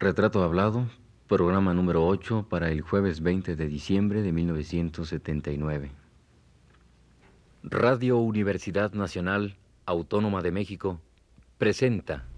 Retrato 0.00 0.44
Hablado, 0.44 0.86
programa 1.26 1.74
número 1.74 2.06
8 2.06 2.46
para 2.48 2.70
el 2.70 2.82
jueves 2.82 3.20
20 3.20 3.56
de 3.56 3.66
diciembre 3.66 4.22
de 4.22 4.30
1979. 4.30 5.90
Radio 7.64 8.18
Universidad 8.18 8.92
Nacional 8.92 9.56
Autónoma 9.86 10.40
de 10.40 10.52
México 10.52 11.00
presenta 11.58 12.28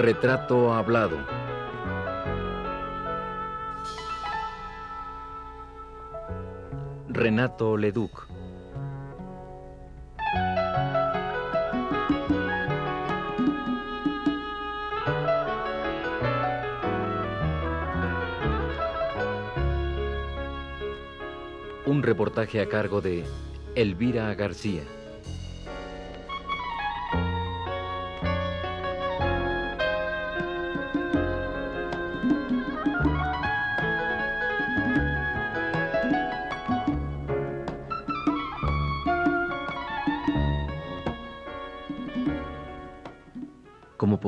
Retrato 0.00 0.72
Hablado. 0.72 1.18
Renato 7.10 7.76
Leduc. 7.76 8.26
Un 21.84 22.02
reportaje 22.02 22.62
a 22.62 22.68
cargo 22.70 23.02
de 23.02 23.26
Elvira 23.74 24.34
García. 24.34 24.99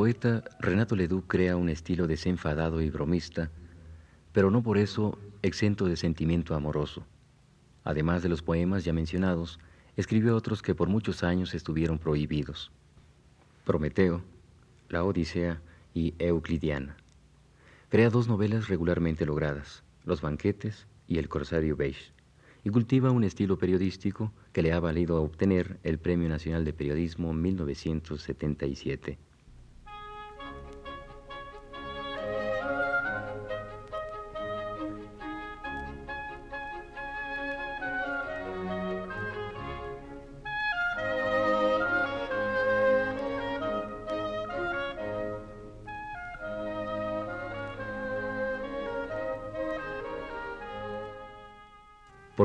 Poeta, 0.02 0.42
Renato 0.58 0.96
Leduc 0.96 1.28
crea 1.28 1.54
un 1.54 1.68
estilo 1.68 2.08
desenfadado 2.08 2.80
y 2.80 2.90
bromista, 2.90 3.52
pero 4.32 4.50
no 4.50 4.60
por 4.60 4.76
eso 4.76 5.16
exento 5.42 5.84
de 5.86 5.96
sentimiento 5.96 6.56
amoroso. 6.56 7.06
Además 7.84 8.20
de 8.24 8.28
los 8.28 8.42
poemas 8.42 8.84
ya 8.84 8.92
mencionados, 8.92 9.60
escribió 9.96 10.34
otros 10.34 10.60
que 10.60 10.74
por 10.74 10.88
muchos 10.88 11.22
años 11.22 11.54
estuvieron 11.54 12.00
prohibidos. 12.00 12.72
Prometeo, 13.64 14.24
La 14.88 15.04
Odisea 15.04 15.62
y 15.94 16.14
Euclidiana. 16.18 16.96
Crea 17.88 18.10
dos 18.10 18.26
novelas 18.26 18.66
regularmente 18.66 19.24
logradas, 19.24 19.84
Los 20.04 20.20
banquetes 20.20 20.88
y 21.06 21.18
El 21.18 21.28
corsario 21.28 21.76
beige, 21.76 22.12
y 22.64 22.70
cultiva 22.70 23.12
un 23.12 23.22
estilo 23.22 23.56
periodístico 23.56 24.32
que 24.52 24.62
le 24.62 24.72
ha 24.72 24.80
valido 24.80 25.22
obtener 25.22 25.78
el 25.84 26.00
Premio 26.00 26.28
Nacional 26.28 26.64
de 26.64 26.72
Periodismo 26.72 27.32
1977. 27.32 29.16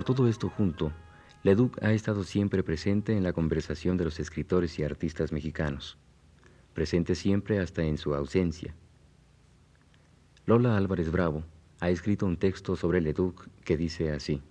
Todo 0.07 0.29
esto 0.29 0.47
junto, 0.47 0.94
Leduc 1.44 1.84
ha 1.84 1.91
estado 1.91 2.23
siempre 2.23 2.63
presente 2.63 3.18
en 3.18 3.23
la 3.23 3.34
conversación 3.34 3.97
de 3.97 4.06
los 4.06 4.22
escritores 4.22 4.79
y 4.79 4.84
artistas 4.84 5.34
mexicanos, 5.34 5.97
presente 6.73 7.13
siempre 7.13 7.59
hasta 7.59 7.84
en 7.84 7.97
su 7.97 8.16
ausencia. 8.16 8.73
Lola 10.46 10.78
Álvarez 10.78 11.12
Bravo 11.12 11.44
ha 11.81 11.90
escrito 11.90 12.25
un 12.25 12.38
texto 12.38 12.78
sobre 12.78 13.01
Leduc 13.01 13.50
que 13.66 13.75
dice 13.75 14.13
así. 14.13 14.41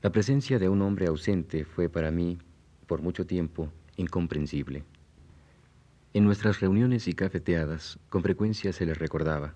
La 0.00 0.10
presencia 0.10 0.58
de 0.58 0.70
un 0.70 0.80
hombre 0.80 1.08
ausente 1.08 1.66
fue 1.66 1.90
para 1.90 2.10
mí, 2.10 2.38
por 2.86 3.02
mucho 3.02 3.26
tiempo, 3.26 3.70
incomprensible. 3.98 4.82
En 6.14 6.24
nuestras 6.24 6.60
reuniones 6.60 7.06
y 7.06 7.12
cafeteadas, 7.12 7.98
con 8.08 8.22
frecuencia 8.22 8.72
se 8.72 8.86
le 8.86 8.94
recordaba 8.94 9.52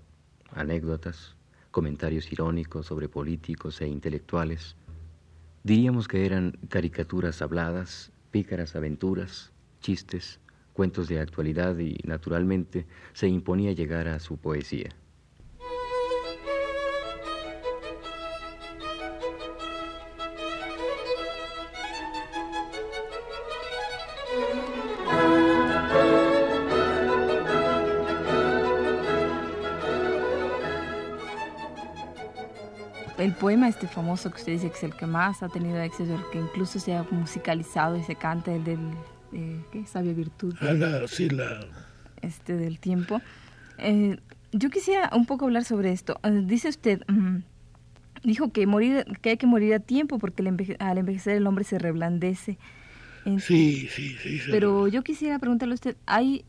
anécdotas, 0.53 1.36
comentarios 1.77 2.33
irónicos 2.33 2.87
sobre 2.87 3.07
políticos 3.07 3.83
e 3.83 3.87
intelectuales. 3.87 4.77
Diríamos 5.63 6.09
que 6.09 6.25
eran 6.25 6.53
caricaturas 6.71 7.43
habladas, 7.43 8.13
pícaras 8.31 8.75
aventuras, 8.75 9.53
chistes, 9.83 10.41
cuentos 10.73 11.07
de 11.07 11.21
actualidad 11.21 11.79
y, 11.79 11.99
naturalmente, 12.05 12.87
se 13.13 13.29
imponía 13.29 13.73
llegar 13.73 14.09
a 14.09 14.21
su 14.21 14.39
poesía. 14.39 14.89
Poema 33.57 33.69
este 33.69 33.87
famoso 33.87 34.31
que 34.31 34.37
usted 34.37 34.53
dice 34.53 34.69
que 34.69 34.77
es 34.77 34.85
el 34.85 34.95
que 34.95 35.07
más 35.07 35.43
ha 35.43 35.49
tenido 35.49 35.81
éxito, 35.81 36.15
el 36.15 36.31
que 36.31 36.39
incluso 36.39 36.79
se 36.79 36.95
ha 36.95 37.05
musicalizado 37.11 37.97
y 37.97 38.03
se 38.03 38.15
canta, 38.15 38.55
el 38.55 38.65
del 38.65 38.79
eh, 39.33 39.61
¿qué? 39.73 39.87
sabia 39.87 40.13
virtud. 40.13 40.55
Ah, 40.61 40.75
la, 40.75 41.09
sí, 41.09 41.31
la... 41.31 41.61
Este 42.21 42.55
del 42.55 42.79
tiempo. 42.79 43.23
Eh, 43.79 44.19
yo 44.53 44.69
quisiera 44.69 45.11
un 45.15 45.25
poco 45.25 45.47
hablar 45.47 45.65
sobre 45.65 45.93
esto. 45.93 46.19
Eh, 46.23 46.43
dice 46.45 46.69
usted, 46.69 47.01
mm, 47.09 47.39
dijo 48.25 48.53
que 48.53 48.67
morir, 48.67 49.07
que 49.23 49.31
hay 49.31 49.37
que 49.39 49.47
morir 49.47 49.73
a 49.73 49.79
tiempo 49.79 50.19
porque 50.19 50.43
al 50.79 50.99
envejecer 50.99 51.37
el 51.37 51.47
hombre 51.47 51.65
se 51.65 51.79
reblandece. 51.79 52.59
sí, 53.39 53.89
sí, 53.91 54.17
sí. 54.19 54.41
Pero 54.51 54.87
yo 54.87 55.03
quisiera 55.03 55.39
preguntarle 55.39 55.73
a 55.73 55.77
usted, 55.77 55.97
¿hay 56.05 56.45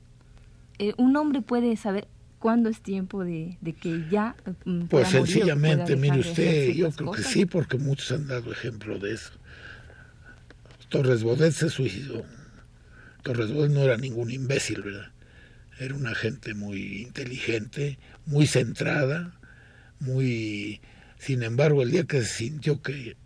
un 0.97 1.15
hombre 1.15 1.41
puede 1.41 1.73
saber 1.77 2.07
cuándo 2.39 2.69
es 2.69 2.81
tiempo 2.81 3.23
de, 3.23 3.57
que 3.81 4.05
ya... 4.09 4.35
Mm, 4.65 4.83
pues 4.83 5.09
sencillamente, 5.09 5.95
mire 5.95 6.19
usted, 6.19 6.71
yo 6.71 6.91
creo 6.91 7.11
que 7.11 7.23
sí, 7.23 7.45
porque 7.45 7.77
muchos 7.77 8.11
han 8.11 8.27
dado 8.27 8.51
ejemplo 8.51 8.99
de 8.99 9.13
eso. 9.13 9.31
Torres 10.89 11.23
Bodet 11.23 11.53
se 11.53 11.69
suicidó. 11.69 12.23
Torres 13.23 13.51
Bodet 13.51 13.71
no 13.71 13.81
era 13.81 13.97
ningún 13.97 14.31
imbécil, 14.31 14.81
¿verdad? 14.81 15.11
Era 15.79 15.95
una 15.95 16.15
gente 16.15 16.53
muy 16.53 17.01
inteligente, 17.01 17.99
muy 18.25 18.47
centrada, 18.47 19.37
muy... 19.99 20.81
Sin 21.19 21.43
embargo, 21.43 21.81
el 21.81 21.91
día 21.91 22.03
que 22.03 22.21
se 22.21 22.37
sintió 22.37 22.81
que 22.81 23.17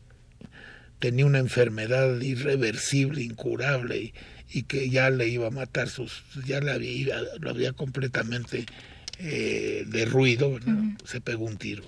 tenía 1.00 1.26
una 1.26 1.40
enfermedad 1.40 2.20
irreversible, 2.22 3.22
incurable, 3.22 3.98
y, 3.98 4.14
y 4.50 4.64
que 4.64 4.90
ya 4.90 5.10
le 5.10 5.28
iba 5.28 5.48
a 5.48 5.52
matar 5.52 5.90
sus... 5.90 6.24
ya 6.46 6.62
la 6.62 6.74
había, 6.74 7.22
lo 7.40 7.50
había 7.50 7.74
completamente 7.74 8.66
eh, 9.24 9.84
de 9.88 10.06
ruido, 10.06 10.58
se 11.06 11.22
pegó 11.22 11.46
un 11.46 11.58
tiro. 11.58 11.84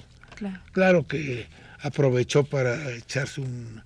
Claro. 0.71 1.07
que 1.07 1.47
aprovechó 1.79 2.44
para 2.44 2.91
echarse 2.91 3.41
un, 3.41 3.81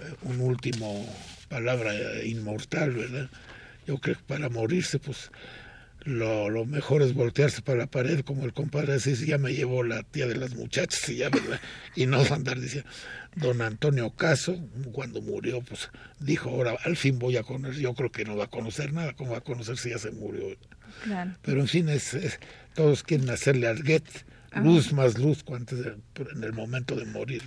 eh, 0.00 0.14
un 0.22 0.40
último 0.40 1.06
palabra 1.48 1.92
inmortal, 2.24 2.92
¿verdad? 2.92 3.28
Yo 3.86 3.98
creo 3.98 4.16
que 4.16 4.22
para 4.26 4.48
morirse, 4.48 4.98
pues 4.98 5.30
lo, 6.04 6.50
lo, 6.50 6.64
mejor 6.64 7.02
es 7.02 7.14
voltearse 7.14 7.62
para 7.62 7.78
la 7.78 7.86
pared, 7.86 8.20
como 8.20 8.44
el 8.44 8.52
compadre 8.52 8.94
dice, 8.94 9.26
ya 9.26 9.38
me 9.38 9.54
llevó 9.54 9.84
la 9.84 10.02
tía 10.02 10.26
de 10.26 10.36
las 10.36 10.54
muchachas 10.54 11.08
y 11.08 11.16
ya, 11.16 11.30
¿verdad? 11.30 11.60
Y 11.96 12.06
no 12.06 12.20
andar 12.20 12.60
diciendo, 12.60 12.88
don 13.36 13.62
Antonio 13.62 14.10
Caso, 14.10 14.56
cuando 14.92 15.22
murió, 15.22 15.62
pues 15.62 15.90
dijo, 16.20 16.50
ahora 16.50 16.76
al 16.84 16.96
fin 16.96 17.18
voy 17.18 17.36
a 17.36 17.42
conocer, 17.42 17.80
yo 17.80 17.94
creo 17.94 18.10
que 18.10 18.24
no 18.24 18.36
va 18.36 18.44
a 18.44 18.50
conocer 18.50 18.92
nada, 18.92 19.14
¿cómo 19.14 19.32
va 19.32 19.38
a 19.38 19.42
conocer 19.42 19.78
si 19.78 19.90
ya 19.90 19.98
se 19.98 20.10
murió? 20.10 20.56
Pero 21.42 21.60
en 21.60 21.68
fin, 21.68 21.88
es, 21.88 22.14
todos 22.74 23.02
quieren 23.02 23.30
hacerle 23.30 23.68
al 23.68 23.82
get 23.82 24.04
luz 24.62 24.92
más 24.92 25.18
luz 25.18 25.44
antes 25.52 25.78
en 25.80 26.44
el 26.44 26.52
momento 26.52 26.94
de 26.96 27.04
morir. 27.06 27.42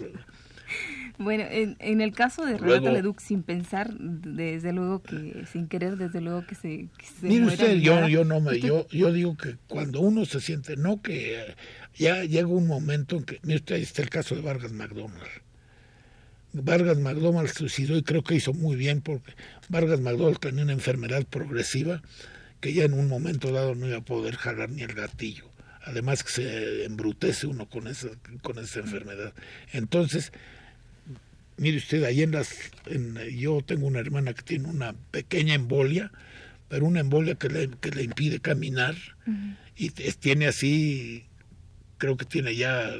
Bueno, 1.18 1.46
en, 1.50 2.02
el 2.02 2.14
caso 2.14 2.46
de 2.46 2.58
Renato 2.58 2.92
Leduc, 2.92 3.20
sin 3.20 3.44
pensar, 3.44 3.94
desde 3.98 4.74
luego 4.74 5.02
que, 5.02 5.46
sin 5.50 5.68
querer, 5.68 5.96
desde 5.96 6.20
luego 6.20 6.46
que 6.46 6.56
se, 6.56 6.90
Mire 7.22 7.46
usted, 7.46 7.76
yo, 7.76 8.08
yo 8.08 8.26
no 8.26 8.42
me, 8.42 8.60
yo, 8.60 8.86
yo 8.90 9.14
digo 9.14 9.38
que 9.38 9.56
cuando 9.68 10.02
uno 10.02 10.26
se 10.26 10.42
siente, 10.42 10.76
no 10.76 11.02
que 11.02 11.56
ya 11.96 12.24
llega 12.24 12.48
un 12.48 12.68
momento 12.68 13.16
en 13.16 13.24
que, 13.24 13.40
mire 13.44 13.58
usted, 13.58 13.76
ahí 13.76 13.84
está 13.84 14.02
el 14.02 14.10
caso 14.10 14.36
de 14.36 14.42
Vargas 14.42 14.74
McDonald. 14.74 15.24
Vargas 16.52 16.98
McDonald 16.98 17.50
suicidó 17.50 17.98
y 17.98 18.04
creo 18.04 18.24
que 18.24 18.36
hizo 18.36 18.54
muy 18.54 18.76
bien 18.76 19.02
porque 19.02 19.34
Vargas 19.70 20.00
McDonald 20.02 20.40
tenía 20.40 20.64
una 20.64 20.74
enfermedad 20.74 21.26
progresiva 21.26 22.02
que 22.66 22.74
ya 22.74 22.86
en 22.86 22.94
un 22.94 23.08
momento 23.08 23.52
dado 23.52 23.76
no 23.76 23.88
iba 23.88 23.98
a 23.98 24.02
poder 24.02 24.38
jalar 24.38 24.72
ni 24.72 24.82
el 24.82 24.96
gatillo. 24.96 25.52
Además 25.84 26.24
que 26.24 26.32
se 26.32 26.86
embrutece 26.86 27.46
uno 27.46 27.70
con 27.70 27.86
esa, 27.86 28.08
con 28.42 28.58
esa 28.58 28.80
enfermedad. 28.80 29.36
Entonces, 29.72 30.32
mire 31.58 31.78
usted, 31.78 32.04
ahí 32.06 32.24
en 32.24 32.32
las... 32.32 32.56
yo 33.38 33.62
tengo 33.64 33.86
una 33.86 34.00
hermana 34.00 34.34
que 34.34 34.42
tiene 34.42 34.68
una 34.68 34.96
pequeña 35.12 35.54
embolia, 35.54 36.12
pero 36.68 36.88
una 36.88 37.02
embolia 37.02 37.36
que 37.36 37.50
le, 37.50 37.70
que 37.70 37.92
le 37.92 38.02
impide 38.02 38.40
caminar 38.40 38.96
y 39.76 39.92
tiene 39.92 40.48
así, 40.48 41.26
creo 42.00 42.18
que 42.18 42.26
tiene 42.26 42.56
ya 42.56 42.96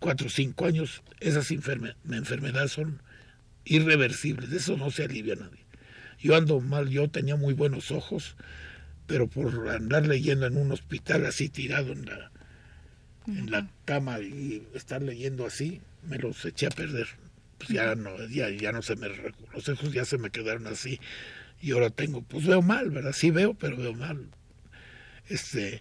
cuatro 0.00 0.26
o 0.26 0.30
cinco 0.30 0.66
años, 0.66 1.04
esas 1.20 1.52
enfermedades 1.52 2.72
son 2.72 3.00
irreversibles, 3.64 4.50
de 4.50 4.56
eso 4.56 4.76
no 4.76 4.90
se 4.90 5.04
alivia 5.04 5.36
nadie. 5.36 5.64
Yo 6.18 6.34
ando 6.34 6.58
mal, 6.60 6.88
yo 6.88 7.08
tenía 7.08 7.36
muy 7.36 7.54
buenos 7.54 7.92
ojos, 7.92 8.34
pero 9.06 9.26
por 9.28 9.68
andar 9.68 10.06
leyendo 10.06 10.46
en 10.46 10.56
un 10.56 10.72
hospital 10.72 11.26
así 11.26 11.48
tirado 11.48 11.92
en 11.92 12.06
la, 12.06 12.30
en 13.26 13.50
la 13.50 13.68
cama 13.84 14.20
y 14.20 14.66
estar 14.74 15.02
leyendo 15.02 15.46
así, 15.46 15.80
me 16.08 16.18
los 16.18 16.44
eché 16.44 16.66
a 16.66 16.70
perder. 16.70 17.08
Pues 17.58 17.70
ya 17.70 17.94
no, 17.94 18.10
ya, 18.28 18.50
ya 18.50 18.72
no 18.72 18.82
se 18.82 18.96
me, 18.96 19.08
los 19.52 19.68
ojos 19.68 19.92
ya 19.92 20.04
se 20.04 20.18
me 20.18 20.30
quedaron 20.30 20.66
así 20.66 20.98
y 21.64 21.72
ahora 21.72 21.90
tengo, 21.90 22.22
pues 22.22 22.46
veo 22.46 22.62
mal, 22.62 22.90
¿verdad? 22.90 23.12
Sí 23.12 23.30
veo, 23.30 23.54
pero 23.54 23.76
veo 23.76 23.94
mal. 23.94 24.28
Este, 25.28 25.80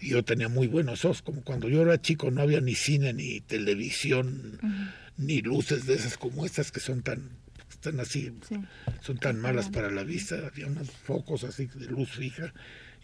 yo 0.00 0.22
tenía 0.22 0.48
muy 0.48 0.66
buenos 0.66 1.04
ojos, 1.04 1.22
como 1.22 1.42
cuando 1.42 1.68
yo 1.68 1.82
era 1.82 2.00
chico 2.00 2.30
no 2.30 2.42
había 2.42 2.60
ni 2.60 2.74
cine, 2.74 3.12
ni 3.12 3.40
televisión, 3.40 4.60
ni 5.16 5.40
luces 5.40 5.86
de 5.86 5.94
esas 5.94 6.18
como 6.18 6.44
estas 6.44 6.72
que 6.72 6.80
son 6.80 7.02
tan, 7.02 7.30
están 7.82 7.98
así, 7.98 8.32
son 9.00 9.18
tan 9.18 9.40
malas 9.40 9.68
para 9.68 9.90
la 9.90 10.04
vista, 10.04 10.36
había 10.46 10.68
unos 10.68 10.88
focos 10.88 11.42
así 11.42 11.66
de 11.66 11.86
luz 11.86 12.10
fija 12.10 12.54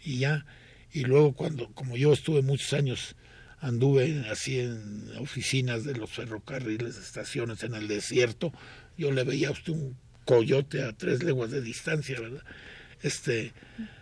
y 0.05 0.19
ya, 0.19 0.45
y 0.93 1.03
luego 1.03 1.33
cuando, 1.33 1.67
como 1.73 1.97
yo 1.97 2.13
estuve 2.13 2.41
muchos 2.41 2.71
años, 2.71 3.17
anduve 3.59 4.25
así 4.31 4.61
en 4.61 5.03
oficinas 5.19 5.83
de 5.83 5.95
los 5.95 6.09
ferrocarriles, 6.09 6.95
estaciones 6.97 7.61
en 7.63 7.75
el 7.75 7.89
desierto, 7.89 8.53
yo 8.97 9.11
le 9.11 9.25
veía 9.25 9.49
a 9.49 9.51
usted 9.51 9.73
un 9.73 9.97
coyote 10.23 10.81
a 10.81 10.93
tres 10.93 11.23
leguas 11.23 11.51
de 11.51 11.59
distancia, 11.59 12.17
¿verdad? 12.17 12.43
Este, 13.03 13.51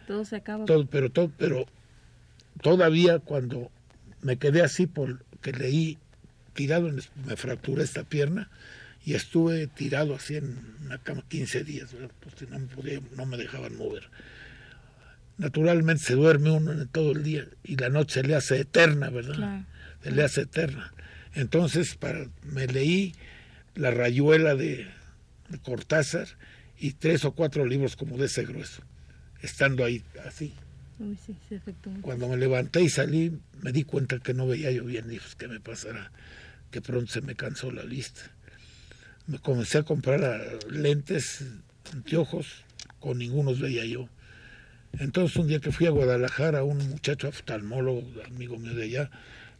todo 0.05 0.25
se 0.25 0.35
acaba. 0.35 0.65
Todo, 0.65 0.85
pero 0.85 1.09
todo, 1.09 1.31
pero 1.39 1.65
todavía 2.61 3.17
cuando 3.17 3.71
me 4.21 4.37
quedé 4.37 4.61
así 4.61 4.85
porque 4.85 5.53
leí 5.53 5.97
tirado, 6.53 6.91
me 7.25 7.35
fracturé 7.35 7.83
esta 7.83 8.03
pierna 8.03 8.51
y 9.07 9.15
estuve 9.15 9.67
tirado 9.67 10.15
así 10.15 10.35
en 10.35 10.59
una 10.83 10.97
cama 10.97 11.23
15 11.29 11.63
días, 11.63 11.95
pues 12.19 12.49
no, 12.49 12.59
me 12.59 13.01
no 13.15 13.25
me 13.25 13.37
dejaban 13.37 13.77
mover. 13.77 14.09
Naturalmente 15.37 16.03
se 16.03 16.15
duerme 16.15 16.51
uno 16.51 16.85
todo 16.89 17.13
el 17.13 17.23
día 17.23 17.47
y 17.63 17.77
la 17.77 17.87
noche 17.87 18.21
le 18.21 18.35
hace 18.35 18.59
eterna, 18.59 19.09
¿verdad? 19.09 19.65
Se 20.03 20.11
le 20.11 20.23
hace 20.25 20.41
eterna. 20.41 20.91
Entonces 21.35 21.95
para, 21.95 22.27
me 22.43 22.67
leí 22.67 23.15
La 23.75 23.91
rayuela 23.91 24.55
de 24.55 24.89
Cortázar 25.63 26.27
y 26.77 26.91
tres 26.91 27.23
o 27.23 27.31
cuatro 27.31 27.65
libros 27.65 27.95
como 27.95 28.17
de 28.17 28.25
ese 28.25 28.43
grueso, 28.43 28.81
estando 29.41 29.85
ahí 29.85 30.03
así. 30.25 30.53
Cuando 32.01 32.27
me 32.27 32.35
levanté 32.35 32.81
y 32.81 32.89
salí, 32.89 33.39
me 33.61 33.71
di 33.71 33.85
cuenta 33.85 34.19
que 34.19 34.33
no 34.33 34.47
veía 34.47 34.69
yo 34.69 34.83
bien, 34.83 35.05
¿qué 35.37 35.47
me 35.47 35.61
pasará? 35.61 36.11
Que 36.71 36.81
pronto 36.81 37.09
se 37.09 37.21
me 37.21 37.35
cansó 37.35 37.71
la 37.71 37.83
vista. 37.83 38.33
Me 39.27 39.39
comencé 39.39 39.79
a 39.79 39.83
comprar 39.83 40.59
lentes, 40.69 41.45
anteojos, 41.93 42.63
con 42.99 43.19
ningunos 43.19 43.59
veía 43.59 43.85
yo. 43.85 44.09
Entonces 44.93 45.37
un 45.37 45.47
día 45.47 45.59
que 45.59 45.71
fui 45.71 45.85
a 45.85 45.91
Guadalajara, 45.91 46.63
un 46.63 46.77
muchacho 46.89 47.27
oftalmólogo, 47.27 48.03
amigo 48.25 48.57
mío 48.57 48.73
de 48.73 48.83
allá, 48.83 49.11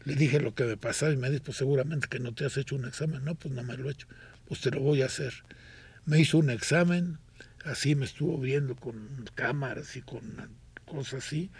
le 0.04 0.14
dije 0.14 0.40
lo 0.40 0.54
que 0.54 0.64
me 0.64 0.76
pasaba 0.76 1.12
y 1.12 1.16
me 1.16 1.30
dijo, 1.30 1.44
pues 1.44 1.58
seguramente 1.58 2.08
que 2.08 2.18
no 2.18 2.32
te 2.32 2.44
has 2.44 2.56
hecho 2.56 2.76
un 2.76 2.86
examen. 2.86 3.24
No, 3.24 3.34
pues 3.34 3.54
no 3.54 3.62
me 3.62 3.76
lo 3.76 3.88
he 3.88 3.92
hecho. 3.92 4.08
Pues 4.46 4.60
te 4.60 4.70
lo 4.70 4.80
voy 4.80 5.02
a 5.02 5.06
hacer 5.06 5.34
me 6.08 6.18
hizo 6.18 6.38
un 6.38 6.48
examen, 6.48 7.18
así 7.66 7.94
me 7.94 8.06
estuvo 8.06 8.38
viendo 8.38 8.74
con 8.74 9.28
cámaras 9.34 9.94
y 9.94 10.00
con 10.00 10.22
cosas 10.86 11.26
así, 11.26 11.50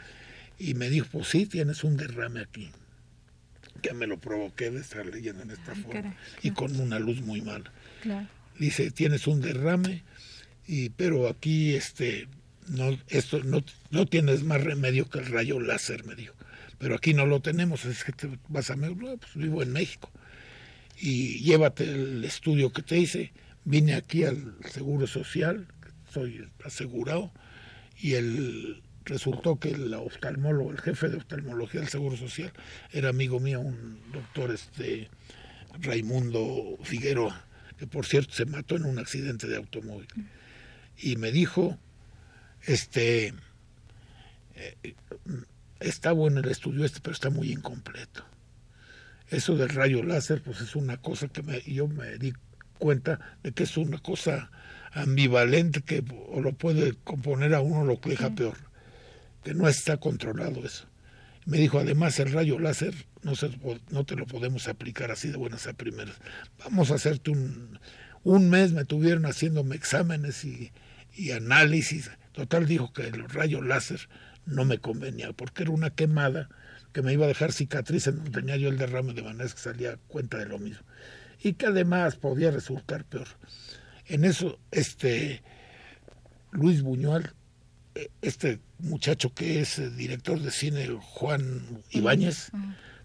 y 0.59 0.73
me 0.73 0.89
dijo, 0.89 1.07
pues 1.13 1.29
sí, 1.29 1.45
tienes 1.45 1.85
un 1.85 1.99
derrame 1.99 2.41
aquí, 2.41 2.71
que 3.81 3.95
me 3.95 4.07
lo 4.07 4.19
provoqué 4.19 4.71
de 4.71 4.81
estar 4.81 5.07
leyendo 5.07 5.43
en 5.43 5.51
esta 5.51 5.75
forma, 5.75 6.17
y 6.43 6.51
con 6.51 6.79
una 6.81 6.99
luz 6.99 7.21
muy 7.23 7.41
mala. 7.41 7.73
Dice, 8.59 8.91
tienes 8.91 9.27
un 9.27 9.41
derrame, 9.41 10.03
y 10.67 10.91
pero 10.91 11.29
aquí 11.29 11.75
este 11.75 12.29
no 12.69 12.99
esto 13.09 13.43
no, 13.45 13.63
no 13.91 14.07
tienes 14.07 14.43
más 14.43 14.63
remedio 14.63 15.09
que 15.09 15.21
el 15.21 15.27
rayo 15.27 15.61
láser, 15.61 16.05
me 16.05 16.15
dijo. 16.15 16.35
Pero 16.79 16.95
aquí 16.95 17.15
no 17.15 17.27
lo 17.27 17.41
tenemos, 17.41 17.85
es 17.85 18.05
que 18.05 18.13
te 18.13 18.29
vas 18.49 18.71
a 18.71 18.77
pues 18.77 19.35
vivo 19.35 19.63
en 19.63 19.73
México. 19.73 20.11
Y 21.01 21.41
llévate 21.41 21.85
el 21.85 22.25
estudio 22.25 22.73
que 22.73 22.83
te 22.83 22.99
hice 22.99 23.33
vine 23.69 23.95
aquí 23.95 24.25
al 24.25 24.57
Seguro 24.71 25.07
Social, 25.07 25.67
soy 26.11 26.49
asegurado, 26.65 27.31
y 28.01 28.15
el, 28.15 28.83
resultó 29.09 29.59
que 29.59 29.71
el 29.71 29.93
oftalmólogo, 29.95 30.71
el 30.71 30.81
jefe 30.81 31.09
de 31.09 31.17
oftalmología 31.17 31.81
del 31.81 31.89
Seguro 31.89 32.17
Social, 32.17 32.53
era 32.93 33.09
amigo 33.09 33.41
mío, 33.41 33.61
un 33.61 33.99
doctor 34.13 34.53
este 34.53 35.09
Raimundo 35.81 36.79
Figueroa, 36.83 37.45
que 37.79 37.87
por 37.87 38.07
cierto 38.07 38.33
se 38.33 38.47
mató 38.47 38.77
en 38.77 38.85
un 38.85 38.99
accidente 38.99 39.47
de 39.47 39.57
automóvil. 39.57 40.09
Y 40.97 41.17
me 41.17 41.33
dijo, 41.33 41.79
este, 42.63 43.35
eh, 44.55 44.95
está 45.81 46.13
bueno 46.13 46.41
el 46.41 46.49
estudio 46.49 46.85
este, 46.85 47.01
pero 47.01 47.15
está 47.15 47.31
muy 47.31 47.53
incompleto. 47.53 48.25
Eso 49.31 49.57
del 49.57 49.69
rayo 49.69 50.03
láser, 50.03 50.43
pues 50.43 50.61
es 50.61 50.75
una 50.75 50.97
cosa 50.97 51.29
que 51.29 51.43
me, 51.43 51.61
yo 51.63 51.87
me 51.87 52.19
di 52.19 52.33
cuenta 52.79 53.37
de 53.43 53.53
que 53.53 53.65
es 53.65 53.77
una 53.77 53.99
cosa 53.99 54.51
ambivalente 54.93 55.83
que 55.83 56.03
o 56.31 56.41
lo 56.41 56.53
puede 56.53 56.95
componer 57.05 57.55
a 57.55 57.61
uno 57.61 57.85
lo 57.85 58.01
que 58.01 58.11
deja 58.11 58.31
peor, 58.31 58.57
no 59.55 59.69
está 59.69 59.99
controlado 59.99 60.65
eso. 60.65 60.87
Me 61.47 61.59
dijo, 61.59 61.79
además, 61.79 62.19
el 62.19 62.33
rayo 62.33 62.59
láser 62.59 62.95
no, 63.23 64.05
te 64.05 64.17
lo 64.17 64.27
podemos 64.27 64.69
aplicar 64.69 65.11
así 65.11 65.29
de 65.29 65.37
buenas 65.37 65.67
a 65.67 65.73
primeras. 65.73 66.17
Vamos 66.59 66.91
a 66.91 66.95
hacerte 66.95 67.31
un... 67.31 67.79
Un 68.25 68.51
mes 68.51 68.73
me 68.73 68.85
tuvieron 68.85 69.25
haciéndome 69.27 69.77
exámenes 69.77 70.45
y, 70.45 70.73
análisis. 71.33 72.11
Total 72.33 72.67
dijo 72.67 72.93
que 72.93 73.03
el 73.03 73.29
rayo 73.29 73.63
láser 73.63 74.09
no 74.45 74.65
me 74.65 74.79
convenía, 74.79 75.33
porque 75.33 75.63
era 75.63 75.73
una 75.73 75.91
quemada 75.91 76.49
que 76.93 77.01
me 77.01 77.13
iba 77.13 77.25
a 77.25 77.29
dejar 77.29 77.53
cicatriz 77.53 78.07
en 78.09 78.17
donde 78.17 78.33
tenía 78.33 78.57
yo 78.57 78.69
el 78.69 78.77
derrame 78.77 79.15
de 79.15 79.23
manera 79.23 79.49
que 79.49 79.59
salía 79.59 79.99
cuenta 80.09 80.37
de 80.37 80.47
lo 80.47 80.59
mismo 80.59 80.85
y 81.43 81.55
que 81.55 81.67
además 81.67 82.17
podía 82.17 82.51
resultar 82.51 83.05
peor. 83.05 83.29
En 84.07 84.25
eso, 84.25 84.59
este 84.71 85.43
Luis 86.51 86.83
Buñuel, 86.83 87.31
este 88.23 88.61
muchacho 88.79 89.33
que 89.35 89.61
es 89.61 89.79
eh, 89.79 89.91
director 89.91 90.41
de 90.41 90.51
cine, 90.51 90.89
Juan 91.01 91.83
Ibáñez, 91.91 92.51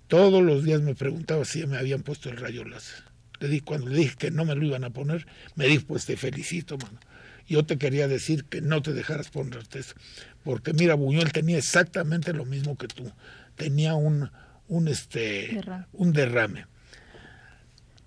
todos 0.07 0.43
los 0.43 0.63
días 0.63 0.81
me 0.81 0.95
preguntaba 0.95 1.45
si 1.45 1.65
me 1.65 1.77
habían 1.77 2.03
puesto 2.03 2.29
el 2.29 2.37
rayo 2.37 2.63
láser. 2.63 3.03
Le 3.39 3.47
di, 3.49 3.61
cuando 3.61 3.87
le 3.87 3.97
dije 3.97 4.15
que 4.15 4.31
no 4.31 4.45
me 4.45 4.55
lo 4.55 4.65
iban 4.65 4.83
a 4.83 4.91
poner, 4.91 5.27
me 5.55 5.67
dijo, 5.67 5.85
pues 5.87 6.05
te 6.05 6.17
felicito, 6.17 6.77
mano. 6.77 6.99
Yo 7.47 7.65
te 7.65 7.77
quería 7.77 8.07
decir 8.07 8.45
que 8.45 8.61
no 8.61 8.81
te 8.81 8.93
dejaras 8.93 9.29
ponerte 9.29 9.79
eso. 9.79 9.95
Porque 10.43 10.73
mira, 10.73 10.95
Buñuel 10.95 11.33
tenía 11.33 11.57
exactamente 11.57 12.31
lo 12.31 12.45
mismo 12.45 12.77
que 12.77 12.87
tú. 12.87 13.11
Tenía 13.55 13.95
un, 13.95 14.31
un, 14.69 14.87
este, 14.87 15.59
un 15.91 16.13
derrame 16.13 16.65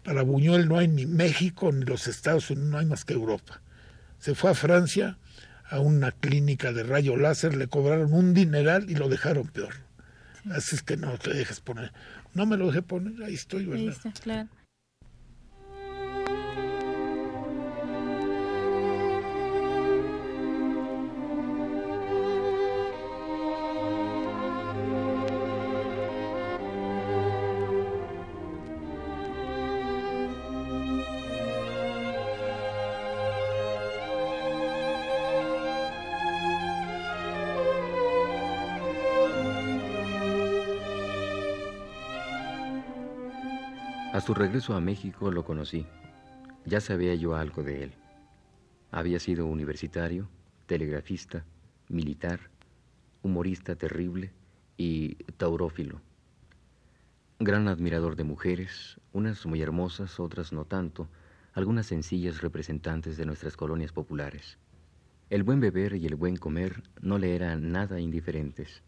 para 0.07 0.23
Buñuel 0.23 0.69
no 0.69 0.79
hay 0.79 0.87
ni 0.87 1.05
México 1.05 1.73
ni 1.73 1.85
los 1.85 2.07
Estados 2.07 2.49
Unidos, 2.51 2.71
no 2.71 2.79
hay 2.79 2.87
más 2.87 3.05
que 3.05 3.13
Europa. 3.13 3.61
Se 4.21 4.37
fue 4.37 4.53
a 4.53 4.55
Francia 4.55 5.19
a 5.69 5.81
una 5.81 6.13
clínica 6.13 6.73
de 6.73 6.83
rayo 6.83 7.17
láser, 7.17 7.57
le 7.57 7.69
cobraron 7.69 8.13
un 8.13 8.35
dineral 8.35 8.91
y 8.91 8.95
lo 8.95 9.09
dejaron 9.09 9.49
peor. 9.49 9.75
Así 10.51 10.77
es 10.77 10.83
que 10.83 10.97
no 10.97 11.19
te 11.19 11.33
dejes 11.35 11.61
poner. 11.61 11.93
No 12.35 12.47
me 12.47 12.57
lo 12.57 12.67
dejé 12.67 12.83
poner, 12.83 13.23
ahí 13.25 13.35
estoy, 13.35 13.67
¿verdad? 13.67 13.83
Ahí 13.83 13.89
está, 13.89 14.13
claro. 14.13 14.49
Regreso 44.37 44.75
a 44.75 44.81
México 44.81 45.31
lo 45.31 45.45
conocí. 45.45 45.87
ya 46.67 46.81
sabía 46.81 47.15
yo 47.15 47.37
algo 47.37 47.63
de 47.63 47.85
él. 47.85 47.93
Había 48.91 49.19
sido 49.19 49.47
universitario, 49.47 50.29
telegrafista, 50.67 51.45
militar, 51.89 52.51
humorista 53.23 53.77
terrible 53.77 54.33
y 54.77 55.15
taurófilo. 55.39 56.01
Gran 57.39 57.69
admirador 57.69 58.17
de 58.17 58.25
mujeres, 58.25 59.01
unas 59.13 59.47
muy 59.47 59.63
hermosas, 59.63 60.21
otras 60.21 60.53
no 60.53 60.65
tanto, 60.65 61.09
algunas 61.55 61.87
sencillas 61.87 62.43
representantes 62.43 63.17
de 63.17 63.27
nuestras 63.27 63.57
colonias 63.57 63.93
populares. 63.93 64.59
El 65.31 65.45
buen 65.45 65.61
beber 65.61 65.95
y 65.95 66.07
el 66.07 66.15
buen 66.15 66.37
comer 66.37 66.83
no 67.01 67.19
le 67.19 67.35
eran 67.35 67.73
nada 67.73 68.01
indiferentes. 68.01 68.83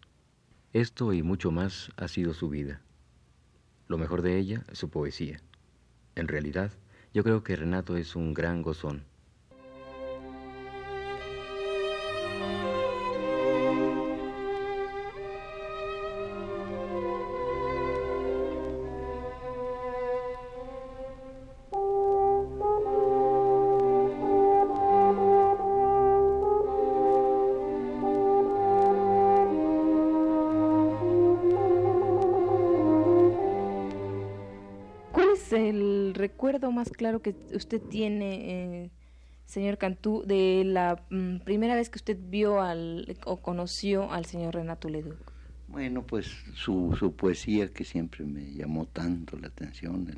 Esto 0.73 1.13
y 1.13 1.23
mucho 1.23 1.51
más 1.51 1.91
ha 1.97 2.09
sido 2.09 2.35
su 2.35 2.51
vida. 2.51 2.83
Lo 3.89 3.99
mejor 3.99 4.23
de 4.23 4.39
ella, 4.39 4.65
su 4.73 4.91
poesía. 4.91 5.41
En 6.15 6.29
realidad, 6.29 6.73
yo 7.15 7.25
creo 7.25 7.43
que 7.43 7.57
Renato 7.57 7.97
es 7.97 8.17
un 8.17 8.35
gran 8.35 8.63
gozón. 8.63 9.05
Más 36.79 36.91
claro 36.91 37.21
que 37.21 37.35
usted 37.55 37.81
tiene, 37.81 38.85
eh, 38.85 38.91
señor 39.47 39.79
Cantú, 39.79 40.23
de 40.25 40.63
la 40.65 41.03
mm, 41.11 41.39
primera 41.41 41.75
vez 41.75 41.91
que 41.91 41.99
usted 41.99 42.17
vio 42.21 42.61
al, 42.63 43.19
o 43.25 43.39
conoció 43.39 44.13
al 44.13 44.25
señor 44.27 44.55
Renato 44.55 44.89
Leduc? 44.89 45.19
Bueno, 45.67 46.07
pues 46.07 46.27
su, 46.55 46.97
su 46.99 47.15
poesía 47.15 47.73
que 47.73 47.85
siempre 47.85 48.25
me 48.25 48.53
llamó 48.53 48.87
tanto 48.87 49.37
la 49.37 49.49
atención, 49.49 50.09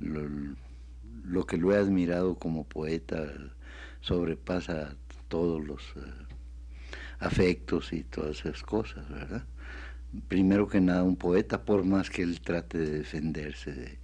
lo, 0.00 1.46
que 1.46 1.58
lo 1.58 1.72
he 1.72 1.76
admirado 1.76 2.36
como 2.36 2.64
poeta 2.64 3.30
sobrepasa 4.00 4.96
todos 5.28 5.64
los 5.64 5.82
eh, 5.96 6.00
afectos 7.20 7.92
y 7.92 8.02
todas 8.02 8.40
esas 8.40 8.62
cosas, 8.62 9.08
¿verdad? 9.08 9.44
Primero 10.28 10.66
que 10.66 10.80
nada 10.80 11.04
un 11.04 11.16
poeta, 11.16 11.64
por 11.64 11.84
más 11.84 12.10
que 12.10 12.22
él 12.22 12.40
trate 12.40 12.78
de 12.78 12.98
defenderse 12.98 13.72
de, 13.72 13.98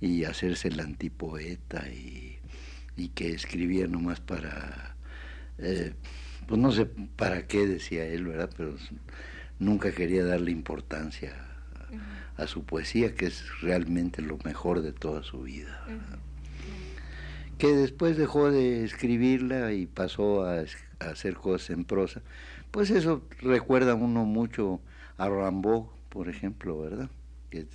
y 0.00 0.24
hacerse 0.24 0.68
el 0.68 0.80
antipoeta 0.80 1.88
y, 1.88 2.38
y 2.96 3.08
que 3.08 3.30
escribía 3.30 3.86
nomás 3.86 4.20
para, 4.20 4.96
eh, 5.58 5.94
pues 6.46 6.60
no 6.60 6.72
sé 6.72 6.86
para 7.16 7.46
qué 7.46 7.66
decía 7.66 8.04
él, 8.04 8.26
¿verdad? 8.26 8.50
Pero 8.56 8.76
nunca 9.58 9.92
quería 9.92 10.24
darle 10.24 10.50
importancia 10.50 11.32
a, 12.36 12.46
su 12.46 12.64
poesía, 12.64 13.14
que 13.14 13.26
es 13.26 13.44
realmente 13.60 14.22
lo 14.22 14.38
mejor 14.44 14.82
de 14.82 14.92
toda 14.92 15.22
su 15.22 15.42
vida. 15.42 15.84
Que 17.56 17.68
después 17.68 18.16
dejó 18.16 18.50
de 18.50 18.84
escribirla 18.84 19.72
y 19.72 19.86
pasó 19.86 20.44
a, 20.44 20.64
hacer 21.00 21.34
cosas 21.34 21.70
en 21.70 21.84
prosa, 21.84 22.22
pues 22.70 22.90
eso 22.90 23.22
recuerda 23.40 23.94
uno 23.94 24.24
mucho 24.24 24.80
a 25.16 25.28
Rambo, 25.28 25.92
por 26.08 26.28
ejemplo, 26.28 26.80
¿verdad? 26.80 27.10
Que, 27.50 27.66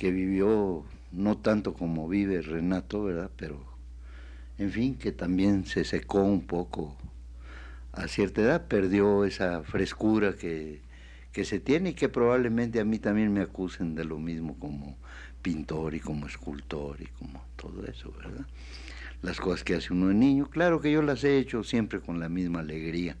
que 0.00 0.10
vivió 0.10 0.82
no 1.12 1.36
tanto 1.36 1.74
como 1.74 2.08
vive 2.08 2.40
Renato, 2.40 3.04
¿verdad? 3.04 3.30
Pero, 3.36 3.62
en 4.56 4.70
fin, 4.70 4.94
que 4.94 5.12
también 5.12 5.66
se 5.66 5.84
secó 5.84 6.22
un 6.22 6.46
poco 6.46 6.96
a 7.92 8.08
cierta 8.08 8.40
edad, 8.40 8.66
perdió 8.66 9.26
esa 9.26 9.62
frescura 9.62 10.36
que, 10.36 10.80
que 11.32 11.44
se 11.44 11.60
tiene 11.60 11.90
y 11.90 11.92
que 11.92 12.08
probablemente 12.08 12.80
a 12.80 12.84
mí 12.86 12.98
también 12.98 13.30
me 13.30 13.42
acusen 13.42 13.94
de 13.94 14.06
lo 14.06 14.18
mismo 14.18 14.58
como 14.58 14.96
pintor 15.42 15.94
y 15.94 16.00
como 16.00 16.26
escultor 16.26 16.96
y 17.02 17.06
como 17.18 17.44
todo 17.56 17.84
eso, 17.84 18.10
¿verdad? 18.16 18.46
Las 19.20 19.38
cosas 19.38 19.64
que 19.64 19.74
hace 19.74 19.92
uno 19.92 20.08
de 20.08 20.14
niño, 20.14 20.48
claro 20.48 20.80
que 20.80 20.90
yo 20.90 21.02
las 21.02 21.24
he 21.24 21.36
hecho 21.36 21.62
siempre 21.62 22.00
con 22.00 22.20
la 22.20 22.30
misma 22.30 22.60
alegría. 22.60 23.18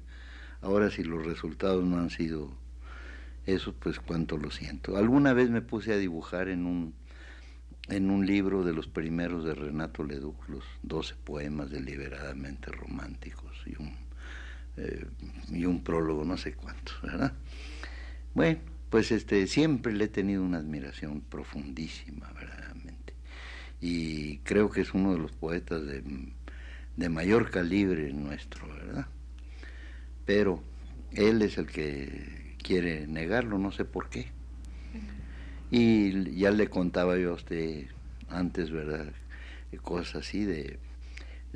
Ahora 0.62 0.88
si 0.88 1.04
los 1.04 1.26
resultados 1.26 1.84
no 1.84 1.98
han 1.98 2.08
sido 2.08 2.50
eso, 3.52 3.74
pues 3.74 4.00
cuánto 4.00 4.36
lo 4.36 4.50
siento. 4.50 4.96
Alguna 4.96 5.32
vez 5.32 5.50
me 5.50 5.62
puse 5.62 5.92
a 5.92 5.96
dibujar 5.96 6.48
en 6.48 6.66
un 6.66 6.94
en 7.90 8.10
un 8.10 8.24
libro 8.24 8.64
de 8.64 8.72
los 8.72 8.86
primeros 8.86 9.44
de 9.44 9.54
Renato 9.54 10.04
Leduc, 10.04 10.48
los 10.48 10.64
12 10.82 11.16
poemas 11.24 11.70
deliberadamente 11.70 12.70
románticos 12.70 13.52
y 13.66 13.80
un, 13.80 13.92
eh, 14.76 15.06
y 15.50 15.64
un 15.64 15.82
prólogo, 15.82 16.24
no 16.24 16.36
sé 16.36 16.54
cuántos, 16.54 17.00
¿verdad? 17.02 17.32
Bueno, 18.34 18.60
pues 18.90 19.10
este, 19.10 19.46
siempre 19.46 19.92
le 19.92 20.04
he 20.04 20.08
tenido 20.08 20.42
una 20.42 20.58
admiración 20.58 21.20
profundísima, 21.20 22.30
verdaderamente. 22.32 23.14
Y 23.80 24.38
creo 24.38 24.70
que 24.70 24.82
es 24.82 24.94
uno 24.94 25.12
de 25.12 25.18
los 25.18 25.32
poetas 25.32 25.84
de, 25.84 26.04
de 26.96 27.08
mayor 27.08 27.50
calibre 27.50 28.12
nuestro, 28.12 28.68
¿verdad? 28.68 29.06
Pero 30.26 30.62
él 31.12 31.42
es 31.42 31.58
el 31.58 31.66
que 31.66 32.39
quiere 32.70 33.08
negarlo, 33.08 33.58
no 33.58 33.72
sé 33.72 33.84
por 33.84 34.08
qué. 34.10 34.28
Y 35.72 36.36
ya 36.36 36.52
le 36.52 36.68
contaba 36.68 37.18
yo 37.18 37.32
a 37.32 37.34
usted 37.34 37.86
antes, 38.28 38.70
¿verdad? 38.70 39.12
Cosas 39.82 40.14
así 40.22 40.44
de 40.44 40.78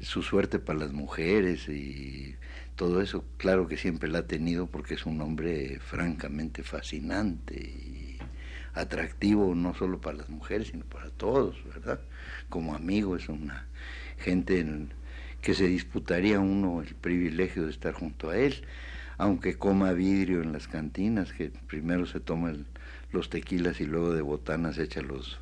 su 0.01 0.25
suerte 0.25 0.59
para 0.59 0.81
las 0.81 0.93
mujeres 0.93 1.69
y 1.69 2.35
todo 2.75 3.01
eso, 3.01 3.25
claro 3.37 3.69
que 3.69 3.77
siempre 3.77 4.09
la 4.09 4.21
ha 4.21 4.27
tenido 4.27 4.67
porque 4.67 4.95
es 4.95 5.07
un 5.07 5.21
hombre 5.21 5.79
francamente 5.79 6.65
fascinante 6.65 7.61
y 7.61 8.19
atractivo 8.75 9.55
no 9.55 9.73
solo 9.73 10.01
para 10.01 10.19
las 10.19 10.31
mujeres, 10.31 10.67
sino 10.73 10.85
para 10.85 11.11
todos, 11.11 11.63
¿verdad? 11.73 12.01
Como 12.49 12.75
amigo 12.75 13.15
es 13.15 13.29
una 13.29 13.69
gente 14.19 14.67
que 15.41 15.55
se 15.55 15.69
disputaría 15.69 16.41
uno 16.41 16.83
el 16.83 16.97
privilegio 16.97 17.67
de 17.67 17.71
estar 17.71 17.93
junto 17.93 18.31
a 18.31 18.37
él, 18.37 18.65
aunque 19.19 19.57
coma 19.59 19.93
vidrio 19.93 20.43
en 20.43 20.53
las 20.53 20.69
cantinas, 20.69 21.33
que 21.33 21.51
primero 21.67 22.07
se 22.07 22.21
toma 22.21 22.51
el, 22.51 22.67
los 23.11 23.31
tequilas 23.31 23.81
y 23.81 23.87
luego 23.87 24.13
de 24.15 24.23
botanas 24.23 24.79
echa 24.79 25.01
los, 25.03 25.39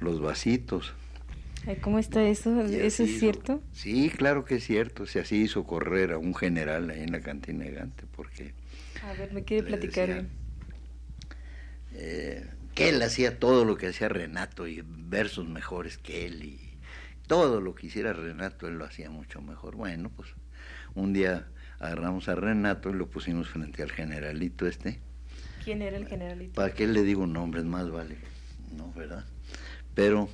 los 0.00 0.20
vasitos. 0.20 0.94
¿Cómo 1.82 1.98
está 1.98 2.22
eso? 2.26 2.60
¿Eso 2.62 3.02
es 3.02 3.18
cierto? 3.18 3.62
Sí, 3.72 4.10
claro 4.10 4.44
que 4.44 4.56
es 4.56 4.64
cierto. 4.64 5.06
Si 5.06 5.18
así 5.18 5.42
hizo 5.42 5.64
correr 5.64 6.12
a 6.12 6.18
un 6.18 6.34
general 6.34 6.88
ahí 6.90 7.02
en 7.02 7.12
la 7.12 7.20
cantina 7.20 7.66
Gante, 7.66 8.04
porque... 8.06 8.54
A 9.02 9.12
ver, 9.14 9.32
me 9.32 9.44
quiere 9.44 9.64
platicar. 9.64 10.26
eh, 11.92 12.46
que 12.74 12.88
él 12.90 13.02
hacía 13.02 13.38
todo 13.38 13.64
lo 13.64 13.76
que 13.76 13.88
hacía 13.88 14.08
Renato 14.08 14.66
y 14.66 14.82
versos 14.86 15.48
mejores 15.48 15.98
que 15.98 16.26
él 16.26 16.44
y 16.44 16.60
todo 17.26 17.60
lo 17.60 17.74
que 17.74 17.88
hiciera 17.88 18.12
Renato 18.12 18.68
él 18.68 18.78
lo 18.78 18.84
hacía 18.84 19.10
mucho 19.10 19.40
mejor. 19.42 19.76
Bueno, 19.76 20.10
pues 20.14 20.28
un 20.94 21.12
día 21.12 21.48
agarramos 21.78 22.28
a 22.28 22.34
Renato 22.34 22.90
y 22.90 22.94
lo 22.94 23.08
pusimos 23.08 23.48
frente 23.48 23.82
al 23.82 23.90
generalito 23.90 24.66
este 24.66 25.00
¿Quién 25.64 25.82
era 25.82 25.98
el 25.98 26.06
generalito? 26.06 26.54
¿Para 26.54 26.72
qué 26.72 26.86
le 26.86 27.02
digo 27.02 27.26
nombres? 27.26 27.64
Más 27.64 27.90
vale, 27.90 28.16
¿no? 28.74 28.90
¿Verdad? 28.94 29.26
Pero 29.94 30.30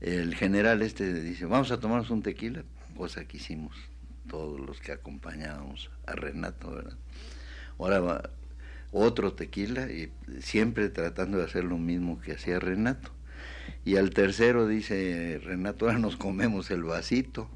el 0.00 0.34
general 0.34 0.82
este 0.82 1.12
dice, 1.20 1.44
vamos 1.44 1.70
a 1.70 1.78
tomarnos 1.78 2.10
un 2.10 2.22
tequila, 2.22 2.64
cosa 2.96 3.24
que 3.26 3.36
hicimos 3.36 3.76
todos 4.28 4.58
los 4.58 4.80
que 4.80 4.90
acompañábamos 4.90 5.90
a 6.06 6.12
Renato, 6.12 6.72
¿verdad? 6.72 6.96
Ahora 7.78 8.00
va 8.00 8.30
otro 8.90 9.34
tequila 9.34 9.90
y 9.90 10.10
siempre 10.40 10.88
tratando 10.88 11.38
de 11.38 11.44
hacer 11.44 11.62
lo 11.62 11.78
mismo 11.78 12.20
que 12.20 12.32
hacía 12.32 12.58
Renato. 12.58 13.10
Y 13.84 13.96
al 13.96 14.10
tercero 14.10 14.66
dice 14.66 15.40
Renato, 15.44 15.86
ahora 15.86 15.98
nos 15.98 16.16
comemos 16.16 16.70
el 16.70 16.82
vasito. 16.82 17.48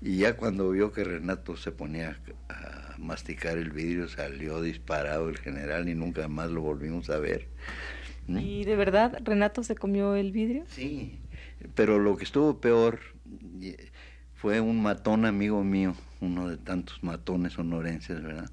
Y 0.00 0.18
ya 0.18 0.36
cuando 0.36 0.70
vio 0.70 0.92
que 0.92 1.02
Renato 1.02 1.56
se 1.56 1.72
ponía 1.72 2.16
a 2.48 2.94
masticar 2.98 3.58
el 3.58 3.70
vidrio, 3.70 4.08
salió 4.08 4.62
disparado 4.62 5.28
el 5.28 5.38
general 5.38 5.88
y 5.88 5.94
nunca 5.94 6.28
más 6.28 6.50
lo 6.50 6.60
volvimos 6.60 7.10
a 7.10 7.18
ver. 7.18 7.48
¿Y 8.28 8.64
de 8.64 8.76
verdad 8.76 9.18
Renato 9.24 9.62
se 9.62 9.74
comió 9.74 10.14
el 10.14 10.32
vidrio? 10.32 10.64
Sí, 10.68 11.18
pero 11.74 11.98
lo 11.98 12.16
que 12.16 12.24
estuvo 12.24 12.60
peor 12.60 13.00
fue 14.34 14.60
un 14.60 14.82
matón 14.82 15.24
amigo 15.24 15.64
mío, 15.64 15.94
uno 16.20 16.48
de 16.48 16.58
tantos 16.58 17.02
matones 17.02 17.54
sonorenses, 17.54 18.22
¿verdad? 18.22 18.50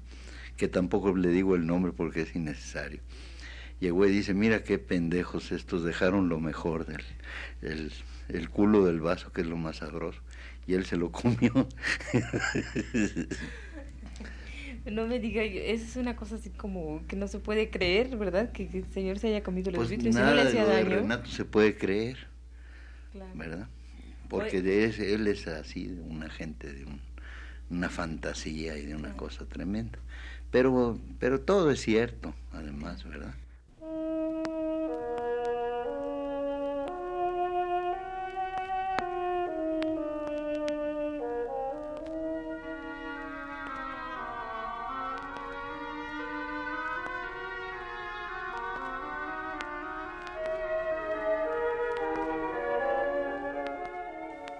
Que 0.56 0.68
tampoco 0.68 1.14
le 1.14 1.28
digo 1.28 1.54
el 1.54 1.66
nombre 1.66 1.92
porque 1.92 2.22
es 2.22 2.34
innecesario. 2.34 3.00
Llegó 3.78 4.06
y 4.06 4.10
dice, 4.10 4.32
mira 4.32 4.64
qué 4.64 4.78
pendejos 4.78 5.52
estos, 5.52 5.84
dejaron 5.84 6.30
lo 6.30 6.40
mejor 6.40 6.86
del 6.86 7.04
el, 7.60 7.92
el 8.28 8.48
culo 8.48 8.86
del 8.86 9.00
vaso, 9.00 9.30
que 9.32 9.42
es 9.42 9.46
lo 9.46 9.58
más 9.58 9.76
sabroso 9.76 10.22
y 10.66 10.74
él 10.74 10.84
se 10.84 10.96
lo 10.96 11.10
comió. 11.12 11.52
No 14.88 15.04
me 15.08 15.18
diga, 15.18 15.42
esa 15.42 15.84
es 15.84 15.96
una 15.96 16.14
cosa 16.14 16.36
así 16.36 16.50
como 16.50 17.04
que 17.08 17.16
no 17.16 17.26
se 17.26 17.40
puede 17.40 17.70
creer, 17.70 18.16
¿verdad? 18.16 18.52
Que, 18.52 18.70
el 18.72 18.86
señor 18.86 19.18
se 19.18 19.26
haya 19.26 19.42
comido 19.42 19.72
los 19.72 19.78
pues 19.78 19.90
y 19.90 19.96
no 20.10 20.32
le 20.32 20.42
hacía 20.42 20.64
daño. 20.64 21.00
Renato 21.00 21.28
se 21.28 21.44
puede 21.44 21.76
creer. 21.76 22.16
¿verdad? 23.34 23.68
Porque 24.28 24.62
de 24.62 24.84
ese, 24.84 25.14
él 25.14 25.26
es 25.26 25.46
así, 25.46 25.98
un 26.08 26.22
agente 26.22 26.72
de 26.72 26.86
una 27.70 27.88
fantasía 27.88 28.76
y 28.76 28.86
de 28.86 28.94
una 28.94 29.16
cosa 29.16 29.46
tremenda. 29.46 29.98
Pero, 30.50 30.98
pero 31.18 31.40
todo 31.40 31.70
es 31.70 31.80
cierto, 31.80 32.34
además, 32.52 33.04
¿verdad? 33.04 33.34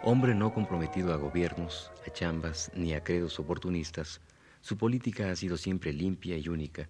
Hombre 0.08 0.36
no 0.36 0.54
comprometido 0.54 1.12
a 1.12 1.16
gobiernos, 1.16 1.90
a 2.06 2.12
chambas 2.12 2.70
ni 2.76 2.94
a 2.94 3.02
credos 3.02 3.40
oportunistas, 3.40 4.20
su 4.60 4.78
política 4.78 5.32
ha 5.32 5.34
sido 5.34 5.56
siempre 5.56 5.92
limpia 5.92 6.38
y 6.38 6.48
única. 6.48 6.88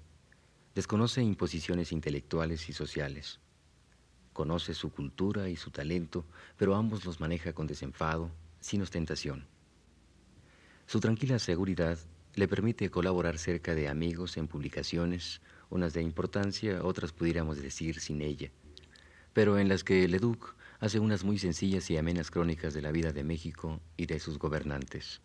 Desconoce 0.75 1.23
imposiciones 1.23 1.93
intelectuales 1.93 2.69
y 2.69 2.75
sociales. 2.75 3.41
Conoce 4.35 4.75
su 4.75 4.91
cultura 4.91 5.49
y 5.49 5.57
su 5.57 5.71
talento, 5.71 6.27
pero 6.59 6.75
ambos 6.75 7.07
los 7.07 7.19
maneja 7.19 7.55
con 7.55 7.67
desenfado, 7.67 8.31
sin 8.61 8.83
ostentación. 8.83 9.47
Su 10.85 11.01
tranquila 11.01 11.39
seguridad 11.39 11.99
le 12.35 12.49
permite 12.49 12.91
colaborar 12.91 13.39
cerca 13.39 13.75
de 13.75 13.89
amigos 13.89 14.37
en 14.37 14.47
publicaciones, 14.47 15.41
unas 15.71 15.95
de 15.95 16.03
importancia, 16.03 16.85
otras 16.85 17.13
pudiéramos 17.13 17.63
decir 17.63 17.99
sin 17.99 18.21
ella, 18.21 18.51
pero 19.33 19.59
en 19.59 19.71
las 19.71 19.85
que 19.85 20.07
Leduc 20.07 20.55
hace 20.81 20.99
unas 20.99 21.25
muy 21.25 21.39
sencillas 21.39 21.91
y 21.91 21.97
amenas 21.97 22.31
crónicas 22.31 22.75
de 22.75 22.83
la 22.83 22.93
vida 22.93 23.13
de 23.13 23.25
México 23.25 23.81
y 23.97 24.07
de 24.07 24.19
sus 24.19 24.39
gobernantes. 24.39 25.21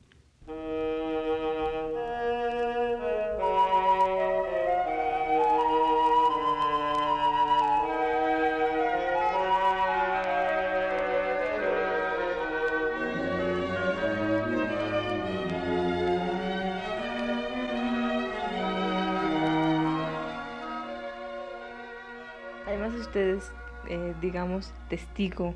Digamos, 24.22 24.74
testigo 24.90 25.56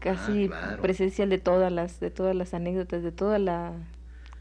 casi 0.00 0.48
ah, 0.52 0.78
presencial 0.80 1.28
de 1.28 1.38
todas 1.38 1.72
las 1.72 1.98
de 1.98 2.10
todas 2.10 2.36
las 2.36 2.54
anécdotas, 2.54 3.02
de 3.02 3.12
toda 3.12 3.38
la 3.38 3.74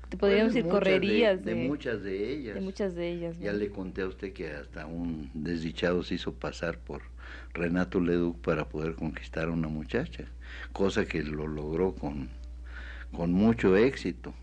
te 0.09 0.15
podríamos 0.15 0.53
decir 0.53 0.69
correrías 0.69 1.43
de, 1.43 1.55
muchas 1.55 2.01
de 2.01 2.31
ellas. 2.31 2.55
De 2.55 2.61
muchas 2.61 2.95
de 2.95 3.09
ellas. 3.09 3.37
Ya 3.39 3.51
le 3.51 3.69
conté 3.69 4.03
a 4.03 4.07
usted 4.07 4.31
que 4.31 4.51
hasta 4.51 4.85
un 4.85 5.29
desdichado 5.33 6.01
se 6.01 6.15
hizo 6.15 6.33
pasar 6.33 6.79
por 6.79 7.01
Renato 7.53 7.99
Leduc 7.99 8.37
para 8.39 8.69
poder 8.69 8.95
conquistar 8.95 9.49
a 9.49 9.51
una 9.51 9.67
muchacha, 9.67 10.25
cosa 10.71 11.05
que 11.05 11.23
lo 11.23 11.45
logró 11.47 11.93
con, 11.93 12.29
con 13.11 13.33
mucho 13.33 13.75
éxito. 13.75 14.33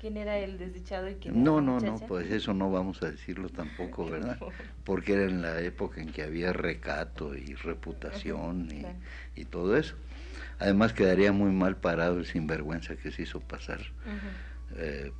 ¿Quién 0.00 0.16
era 0.16 0.38
el 0.38 0.58
desdichado 0.58 1.08
y 1.08 1.14
quién 1.14 1.42
no, 1.42 1.58
era 1.58 1.66
la 1.66 1.80
No, 1.80 1.80
no, 1.80 2.06
pues 2.06 2.30
eso 2.30 2.52
no 2.52 2.70
vamos 2.70 3.02
a 3.02 3.10
decirlo 3.10 3.48
tampoco, 3.48 4.08
¿verdad? 4.08 4.38
Porque 4.84 5.14
era 5.14 5.24
en 5.24 5.42
la 5.42 5.60
época 5.60 6.00
en 6.00 6.12
que 6.12 6.22
había 6.22 6.52
recato 6.52 7.34
y 7.34 7.54
reputación 7.54 8.68
y, 9.34 9.44
todo 9.46 9.76
eso. 9.76 9.94
Además 10.58 10.92
quedaría 10.92 11.32
muy 11.32 11.50
mal 11.50 11.76
parado 11.76 12.18
el 12.18 12.26
sinvergüenza 12.26 12.96
que 12.96 13.10
se 13.10 13.22
hizo 13.22 13.40
pasar 13.40 13.80
eh, 14.76 15.12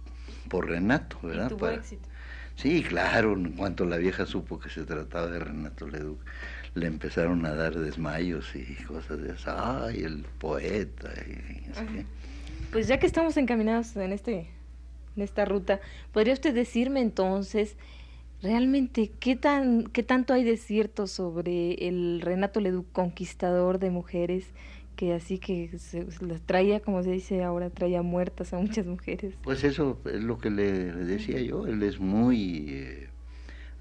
por 0.48 0.68
Renato, 0.68 1.18
¿verdad? 1.22 1.48
tuvo 1.48 1.68
éxito. 1.68 2.08
Sí, 2.56 2.82
claro, 2.82 3.34
en 3.34 3.52
cuanto 3.52 3.84
la 3.84 3.98
vieja 3.98 4.24
supo 4.24 4.58
que 4.58 4.70
se 4.70 4.84
trataba 4.84 5.26
de 5.26 5.38
Renato 5.38 5.86
Leduc, 5.86 6.18
le 6.74 6.86
empezaron 6.86 7.44
a 7.44 7.54
dar 7.54 7.74
desmayos 7.74 8.54
y 8.54 8.74
cosas 8.84 9.20
de 9.22 9.32
esas. 9.32 9.54
¡Ay, 9.58 10.02
el 10.02 10.24
poeta! 10.38 11.10
Y, 11.26 12.04
Pues 12.72 12.88
ya 12.88 12.98
que 12.98 13.06
estamos 13.06 13.36
encaminados 13.36 13.94
en 13.96 14.12
este 14.12 14.50
en 15.16 15.22
esta 15.22 15.44
ruta. 15.44 15.80
¿Podría 16.12 16.34
usted 16.34 16.54
decirme 16.54 17.00
entonces 17.00 17.76
realmente 18.42 19.10
qué, 19.18 19.36
tan, 19.36 19.84
qué 19.84 20.02
tanto 20.02 20.34
hay 20.34 20.44
de 20.44 20.56
cierto 20.56 21.06
sobre 21.06 21.88
el 21.88 22.20
Renato 22.20 22.60
Leduc 22.60 22.90
conquistador 22.92 23.78
de 23.78 23.90
mujeres? 23.90 24.52
que 24.96 25.12
así 25.12 25.38
que 25.38 25.78
se, 25.78 26.06
las 26.22 26.40
traía, 26.40 26.80
como 26.80 27.02
se 27.02 27.10
dice 27.10 27.44
ahora, 27.44 27.68
traía 27.70 28.00
muertas 28.02 28.54
a 28.54 28.58
muchas 28.58 28.86
mujeres. 28.86 29.34
Pues 29.42 29.62
eso 29.62 30.00
es 30.06 30.24
lo 30.24 30.38
que 30.38 30.50
le 30.50 30.72
decía 30.92 31.40
yo, 31.42 31.66
él 31.66 31.82
es 31.82 32.00
muy, 32.00 32.66
eh, 32.70 33.08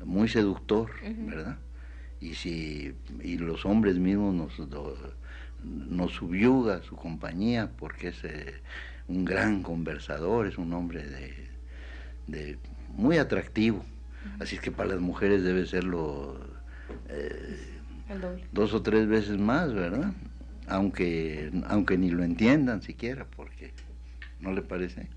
muy 0.04 0.28
seductor, 0.28 0.92
¿verdad? 1.02 1.58
Y 2.20 2.34
si 2.34 2.94
y 3.24 3.38
los 3.38 3.66
hombres 3.66 3.98
mismos 3.98 4.34
nos, 4.34 4.60
nos 4.60 4.98
subyuga 6.10 6.82
su 6.84 6.96
compañía 6.96 7.72
porque 7.78 8.10
es 8.10 8.24
eh, 8.24 8.56
un 9.08 9.26
gran 9.26 9.64
conversador, 9.64 10.48
es 10.48 10.58
un 10.58 10.74
hombre 10.74 11.04
de, 12.28 12.58
muy 12.90 13.18
atractivo. 13.18 13.84
Así 14.40 14.56
es 14.56 14.62
que 14.62 14.72
para 14.72 14.90
las 14.90 15.00
mujeres 15.00 15.44
debe 15.44 15.66
serlo 15.66 16.40
eh, 17.10 17.76
dos 18.52 18.74
o 18.74 18.82
tres 18.82 19.08
veces 19.08 19.38
más, 19.38 19.74
¿verdad? 19.74 20.14
Aunque, 20.68 21.52
aunque 21.68 21.98
ni 21.98 22.10
lo 22.10 22.24
entiendan 22.24 22.82
siquiera, 22.82 23.26
porque 23.36 23.72
no 24.40 24.52
le 24.52 24.64
parece 24.64 25.08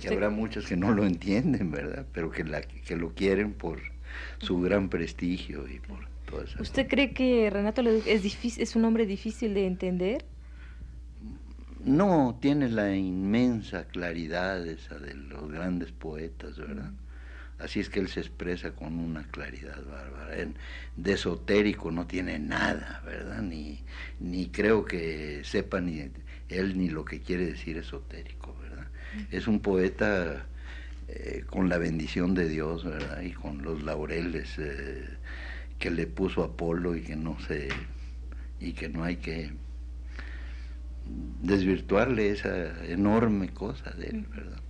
que 0.00 0.08
habrá 0.08 0.30
muchas 0.30 0.66
que 0.66 0.76
no 0.76 0.90
lo 0.92 1.06
entienden, 1.06 1.70
¿verdad? 1.70 2.06
Pero 2.12 2.30
que, 2.30 2.44
la, 2.44 2.62
que 2.62 2.96
lo 2.96 3.14
quieren 3.14 3.52
por 3.52 3.80
su 4.38 4.60
gran 4.60 4.88
prestigio 4.88 5.68
y 5.68 5.78
por 5.78 6.15
todo 6.26 6.42
eso. 6.42 6.60
¿Usted 6.60 6.86
cree 6.88 7.12
que 7.12 7.48
Renato 7.50 7.82
es, 7.82 8.22
difícil, 8.22 8.62
es 8.62 8.76
un 8.76 8.84
hombre 8.84 9.06
difícil 9.06 9.54
de 9.54 9.66
entender? 9.66 10.24
no 11.86 12.36
tiene 12.42 12.68
la 12.68 12.94
inmensa 12.94 13.84
claridad 13.84 14.66
esa 14.66 14.98
de 14.98 15.14
los 15.14 15.50
grandes 15.50 15.92
poetas, 15.92 16.58
¿verdad? 16.58 16.90
Así 17.58 17.80
es 17.80 17.88
que 17.88 18.00
él 18.00 18.08
se 18.08 18.20
expresa 18.20 18.72
con 18.72 18.98
una 18.98 19.22
claridad 19.28 19.82
bárbara. 19.86 20.36
De 20.96 21.12
esotérico 21.12 21.90
no 21.92 22.06
tiene 22.06 22.38
nada, 22.38 23.02
¿verdad? 23.06 23.40
Ni, 23.40 23.80
ni 24.18 24.48
creo 24.48 24.84
que 24.84 25.42
sepa 25.44 25.80
ni 25.80 26.10
él 26.48 26.76
ni 26.76 26.90
lo 26.90 27.04
que 27.04 27.20
quiere 27.20 27.46
decir 27.46 27.78
esotérico, 27.78 28.54
¿verdad? 28.60 28.88
Es 29.30 29.46
un 29.46 29.60
poeta 29.60 30.44
eh, 31.08 31.44
con 31.46 31.68
la 31.68 31.78
bendición 31.78 32.34
de 32.34 32.48
Dios, 32.48 32.84
¿verdad? 32.84 33.22
Y 33.22 33.30
con 33.30 33.62
los 33.62 33.82
laureles 33.84 34.58
eh, 34.58 35.06
que 35.78 35.90
le 35.90 36.06
puso 36.06 36.42
Apolo 36.42 36.96
y 36.96 37.02
que 37.02 37.16
no 37.16 37.38
se 37.40 37.68
y 38.60 38.72
que 38.72 38.88
no 38.88 39.04
hay 39.04 39.16
que 39.16 39.52
desvirtuarle 41.42 42.30
esa 42.30 42.84
enorme 42.86 43.50
cosa 43.50 43.90
de 43.90 44.06
él, 44.06 44.26
¿verdad? 44.34 44.60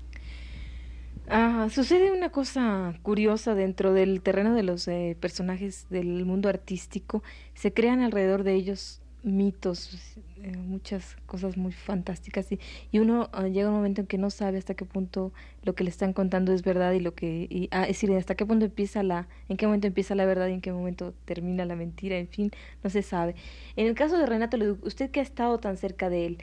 Ah, 1.29 1.69
sucede 1.73 2.13
una 2.13 2.31
cosa 2.31 2.95
curiosa 3.03 3.55
dentro 3.55 3.93
del 3.93 4.23
terreno 4.23 4.55
de 4.55 4.63
los 4.63 4.87
eh, 4.87 5.17
personajes 5.19 5.87
del 5.91 6.25
mundo 6.25 6.49
artístico. 6.49 7.23
Se 7.55 7.73
crean 7.73 8.01
alrededor 8.01 8.45
de 8.45 8.55
ellos 8.55 9.01
mitos, 9.27 10.17
eh, 10.37 10.57
muchas 10.57 11.17
cosas 11.27 11.57
muy 11.57 11.73
fantásticas 11.73 12.51
y, 12.53 12.61
y 12.93 13.01
uno 13.01 13.29
ah, 13.33 13.49
llega 13.49 13.69
un 13.69 13.75
momento 13.75 14.03
en 14.03 14.07
que 14.07 14.19
no 14.19 14.31
sabe 14.31 14.59
hasta 14.59 14.75
qué 14.75 14.85
punto 14.85 15.33
lo 15.65 15.75
que 15.75 15.83
le 15.85 15.91
están 15.91 16.13
contando 16.13 16.53
es 16.53 16.63
verdad 16.63 16.93
y 16.93 17.01
lo 17.01 17.15
que 17.15 17.49
y, 17.51 17.69
ah, 17.73 17.83
es 17.83 17.89
decir 17.89 18.13
hasta 18.13 18.37
qué 18.37 18.47
punto 18.47 18.65
empieza 18.65 19.03
la 19.03 19.29
en 19.49 19.57
qué 19.57 19.67
momento 19.67 19.89
empieza 19.89 20.15
la 20.15 20.25
verdad 20.25 20.47
y 20.49 20.53
en 20.53 20.61
qué 20.61 20.73
momento 20.73 21.13
termina 21.25 21.65
la 21.65 21.75
mentira 21.75 22.17
en 22.17 22.29
fin 22.29 22.51
no 22.85 22.91
se 22.91 23.03
sabe. 23.03 23.35
En 23.75 23.87
el 23.87 23.95
caso 23.95 24.17
de 24.17 24.27
Renato 24.27 24.57
Leduc 24.57 24.85
usted 24.87 25.11
que 25.11 25.21
ha 25.21 25.25
estado 25.25 25.59
tan 25.59 25.77
cerca 25.77 26.09
de 26.09 26.27
él 26.27 26.39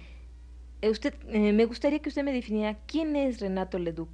eh, 0.81 0.89
usted 0.89 1.15
eh, 1.29 1.53
me 1.53 1.65
gustaría 1.65 1.99
que 1.99 2.09
usted 2.09 2.23
me 2.23 2.33
definiera 2.33 2.77
quién 2.85 3.15
es 3.15 3.39
Renato 3.39 3.79
Leduc. 3.79 4.09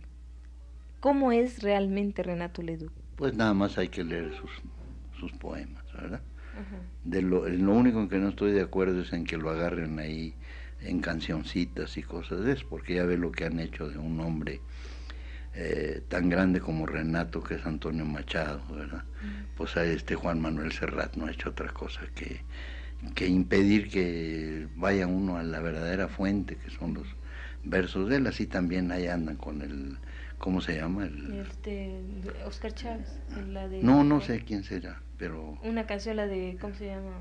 Cómo 0.99 1.31
es 1.31 1.63
realmente 1.63 2.21
Renato 2.21 2.61
Leduc 2.61 2.91
pues 3.15 3.33
nada 3.33 3.53
más 3.53 3.77
hay 3.79 3.87
que 3.87 4.03
leer 4.03 4.31
sus 4.35 4.51
sus 5.19 5.31
poemas 5.33 5.83
verdad 5.93 6.21
de 7.09 7.21
lo, 7.23 7.47
lo 7.47 7.73
único 7.73 7.99
en 7.99 8.09
que 8.09 8.17
no 8.17 8.29
estoy 8.29 8.51
de 8.51 8.61
acuerdo 8.61 9.01
es 9.01 9.13
en 9.13 9.25
que 9.25 9.37
lo 9.37 9.49
agarren 9.49 9.97
ahí 9.99 10.35
en 10.81 11.01
cancioncitas 11.01 11.97
y 11.97 12.03
cosas 12.03 12.43
de 12.43 12.53
eso, 12.53 12.65
porque 12.69 12.95
ya 12.95 13.03
ve 13.03 13.17
lo 13.17 13.31
que 13.31 13.45
han 13.45 13.59
hecho 13.59 13.89
de 13.89 13.97
un 13.97 14.19
hombre 14.19 14.61
eh, 15.55 16.03
tan 16.07 16.29
grande 16.29 16.59
como 16.59 16.85
Renato, 16.85 17.43
que 17.43 17.55
es 17.55 17.65
Antonio 17.65 18.05
Machado, 18.05 18.61
¿verdad? 18.71 19.03
Pues 19.57 19.75
a 19.75 19.83
este 19.83 20.15
Juan 20.15 20.39
Manuel 20.39 20.71
Serrat 20.71 21.15
no 21.15 21.25
ha 21.25 21.31
hecho 21.31 21.49
otra 21.49 21.69
cosa 21.69 22.01
que, 22.13 22.41
que 23.15 23.27
impedir 23.27 23.89
que 23.89 24.67
vaya 24.75 25.07
uno 25.07 25.37
a 25.37 25.43
la 25.43 25.59
verdadera 25.59 26.07
fuente, 26.07 26.57
que 26.57 26.69
son 26.69 26.93
los 26.93 27.07
versos 27.63 28.07
de 28.07 28.17
él, 28.17 28.27
así 28.27 28.45
también 28.45 28.91
ahí 28.91 29.07
andan 29.07 29.35
con 29.35 29.61
el, 29.61 29.97
¿cómo 30.37 30.61
se 30.61 30.75
llama? 30.75 31.05
El, 31.05 31.39
este, 31.41 31.99
Oscar 32.45 32.73
Chávez. 32.73 33.19
no, 33.81 34.03
no 34.03 34.21
sé 34.21 34.43
quién 34.45 34.63
será, 34.63 35.01
pero... 35.19 35.59
Una 35.61 35.85
canción, 35.85 36.15
la 36.15 36.25
de, 36.25 36.57
¿cómo 36.59 36.73
se 36.73 36.87
llama? 36.87 37.11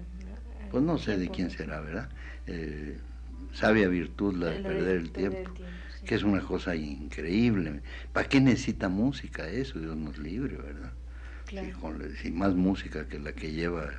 Pues 0.71 0.83
no 0.83 0.97
sé 0.99 1.19
de 1.19 1.29
quién 1.29 1.51
será, 1.51 1.81
¿verdad? 1.81 2.09
Eh, 2.47 2.97
sabia 3.53 3.89
virtud 3.89 4.35
la 4.37 4.51
de 4.51 4.61
perder 4.61 4.97
el 4.97 5.11
tiempo, 5.11 5.53
que 6.07 6.15
es 6.15 6.23
una 6.23 6.41
cosa 6.41 6.77
increíble. 6.77 7.83
¿Para 8.13 8.29
qué 8.29 8.41
necesita 8.41 8.89
música 8.89 9.49
eso? 9.49 9.81
Dios 9.81 9.97
nos 9.97 10.17
libre, 10.19 10.57
¿verdad? 10.57 10.93
Si, 12.23 12.31
más 12.31 12.55
música 12.55 13.09
que 13.09 13.19
la 13.19 13.33
que 13.33 13.51
lleva 13.51 13.91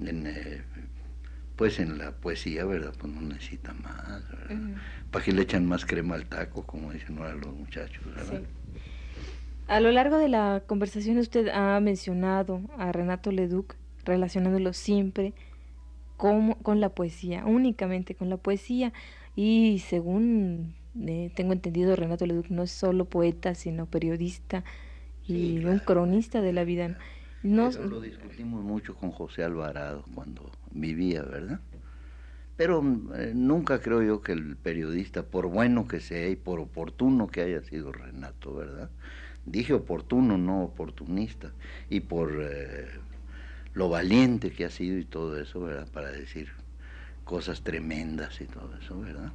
en, 0.00 0.26
eh, 0.26 0.62
pues 1.54 1.78
en 1.78 1.98
la 1.98 2.12
poesía, 2.12 2.64
¿verdad? 2.64 2.94
Pues 2.98 3.12
no 3.12 3.20
necesita 3.20 3.72
más, 3.74 4.28
¿verdad? 4.30 4.56
Para 5.10 5.24
que 5.24 5.32
le 5.32 5.42
echan 5.42 5.66
más 5.66 5.84
crema 5.84 6.16
al 6.16 6.26
taco, 6.26 6.66
como 6.66 6.92
dicen 6.92 7.18
ahora 7.18 7.34
los 7.34 7.54
muchachos, 7.54 8.04
¿verdad? 8.04 8.42
A 9.68 9.80
lo 9.80 9.90
largo 9.90 10.16
de 10.18 10.28
la 10.28 10.62
conversación 10.66 11.18
usted 11.18 11.48
ha 11.48 11.78
mencionado 11.80 12.60
a 12.78 12.92
Renato 12.92 13.32
Leduc 13.32 13.74
relacionándolo 14.04 14.72
siempre 14.72 15.34
con, 16.16 16.52
con 16.54 16.80
la 16.80 16.90
poesía, 16.90 17.44
únicamente 17.44 18.14
con 18.14 18.30
la 18.30 18.36
poesía. 18.36 18.92
Y 19.34 19.82
según 19.86 20.76
eh, 21.04 21.32
tengo 21.34 21.52
entendido, 21.52 21.96
Renato 21.96 22.26
Leduc 22.26 22.48
no 22.48 22.62
es 22.62 22.70
solo 22.70 23.06
poeta, 23.06 23.56
sino 23.56 23.86
periodista 23.86 24.62
y 25.26 25.64
un 25.64 25.80
cronista 25.80 26.40
de 26.40 26.52
la 26.52 26.62
vida. 26.62 26.96
No, 27.42 27.70
lo 27.70 28.00
discutimos 28.00 28.62
mucho 28.62 28.94
con 28.94 29.10
José 29.10 29.42
Alvarado 29.42 30.04
cuando 30.14 30.50
vivía, 30.70 31.22
¿verdad? 31.22 31.60
Pero 32.56 32.82
eh, 33.16 33.32
nunca 33.34 33.80
creo 33.80 34.02
yo 34.02 34.22
que 34.22 34.32
el 34.32 34.56
periodista, 34.56 35.24
por 35.24 35.48
bueno 35.48 35.86
que 35.86 36.00
sea 36.00 36.28
y 36.28 36.36
por 36.36 36.60
oportuno 36.60 37.26
que 37.26 37.42
haya 37.42 37.62
sido 37.62 37.92
Renato, 37.92 38.54
¿verdad? 38.54 38.90
Dije 39.46 39.72
oportuno, 39.74 40.36
no 40.36 40.64
oportunista, 40.64 41.52
y 41.88 42.00
por 42.00 42.32
eh, 42.42 42.88
lo 43.74 43.88
valiente 43.88 44.50
que 44.50 44.64
ha 44.64 44.70
sido 44.70 44.98
y 44.98 45.04
todo 45.04 45.40
eso, 45.40 45.60
¿verdad? 45.60 45.88
Para 45.90 46.10
decir 46.10 46.50
cosas 47.24 47.62
tremendas 47.62 48.40
y 48.40 48.46
todo 48.46 48.76
eso, 48.76 49.00
¿verdad? 49.00 49.32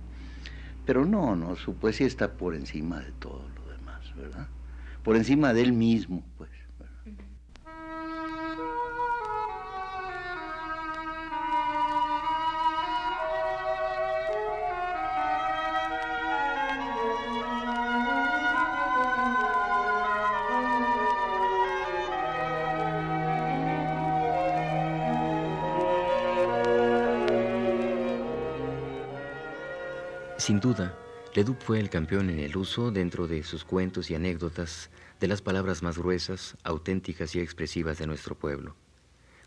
Pero 0.86 1.06
no, 1.06 1.36
no, 1.36 1.56
su 1.56 1.76
poesía 1.76 2.08
está 2.08 2.34
por 2.34 2.56
encima 2.56 3.00
de 3.00 3.12
todo 3.14 3.48
lo 3.56 3.72
demás, 3.72 4.02
¿verdad? 4.16 4.50
Por 5.04 5.16
encima 5.16 5.54
de 5.54 5.62
él 5.62 5.74
mismo, 5.74 6.24
pues. 6.38 6.51
Sin 30.42 30.60
duda, 30.60 30.98
Leduc 31.36 31.62
fue 31.62 31.80
el 31.80 31.92
campeón 31.92 32.32
en 32.32 32.40
el 32.40 32.58
uso, 32.58 32.90
dentro 32.90 33.28
de 33.28 33.44
sus 33.44 33.64
cuentos 33.64 34.10
y 34.10 34.16
anécdotas, 34.16 34.90
de 35.20 35.28
las 35.28 35.40
palabras 35.44 35.84
más 35.84 36.00
gruesas, 36.00 36.58
auténticas 36.64 37.36
y 37.36 37.40
expresivas 37.40 38.00
de 38.00 38.08
nuestro 38.08 38.34
pueblo. 38.34 38.76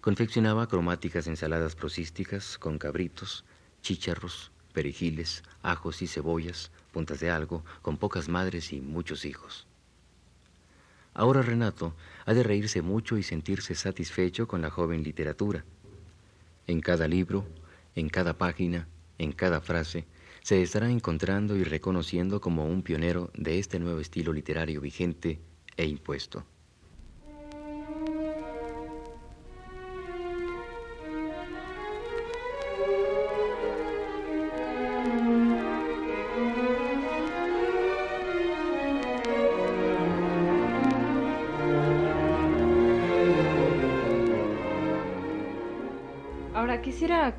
Confeccionaba 0.01 0.69
cromáticas 0.69 1.27
ensaladas 1.27 1.75
prosísticas 1.75 2.59
con 2.59 2.79
cabritos, 2.79 3.45
chícharros, 3.83 4.53
perejiles, 4.73 5.43
ajos 5.65 6.01
y 6.01 6.07
cebollas, 6.07 6.71
puntas 6.93 7.19
de 7.19 7.29
algo, 7.29 7.65
con 7.83 7.97
pocas 7.97 8.29
madres 8.29 8.73
y 8.73 8.81
muchos 8.81 9.25
hijos. 9.25 9.67
Ahora 11.13 11.43
Renato 11.43 11.97
ha 12.25 12.35
de 12.35 12.45
reírse 12.45 12.83
mucho 12.83 13.19
y 13.19 13.25
sentirse 13.25 13.75
satisfecho 13.75 14.47
con 14.47 14.63
la 14.63 14.71
joven 14.71 15.03
literatura. 15.03 15.65
En 16.69 16.81
cada 16.81 17.09
libro, 17.09 17.49
en 17.97 18.09
cada 18.09 18.39
página, 18.39 18.87
en 19.19 19.33
cada 19.33 19.61
frase, 19.61 20.07
se 20.45 20.61
estará 20.61 20.91
encontrando 20.91 21.57
y 21.57 21.65
reconociendo 21.65 22.39
como 22.39 22.67
un 22.67 22.83
pionero 22.83 23.31
de 23.35 23.59
este 23.59 23.79
nuevo 23.79 24.01
estilo 24.01 24.31
literario 24.31 24.79
vigente 24.83 25.41
e 25.75 25.87
impuesto. 25.87 26.45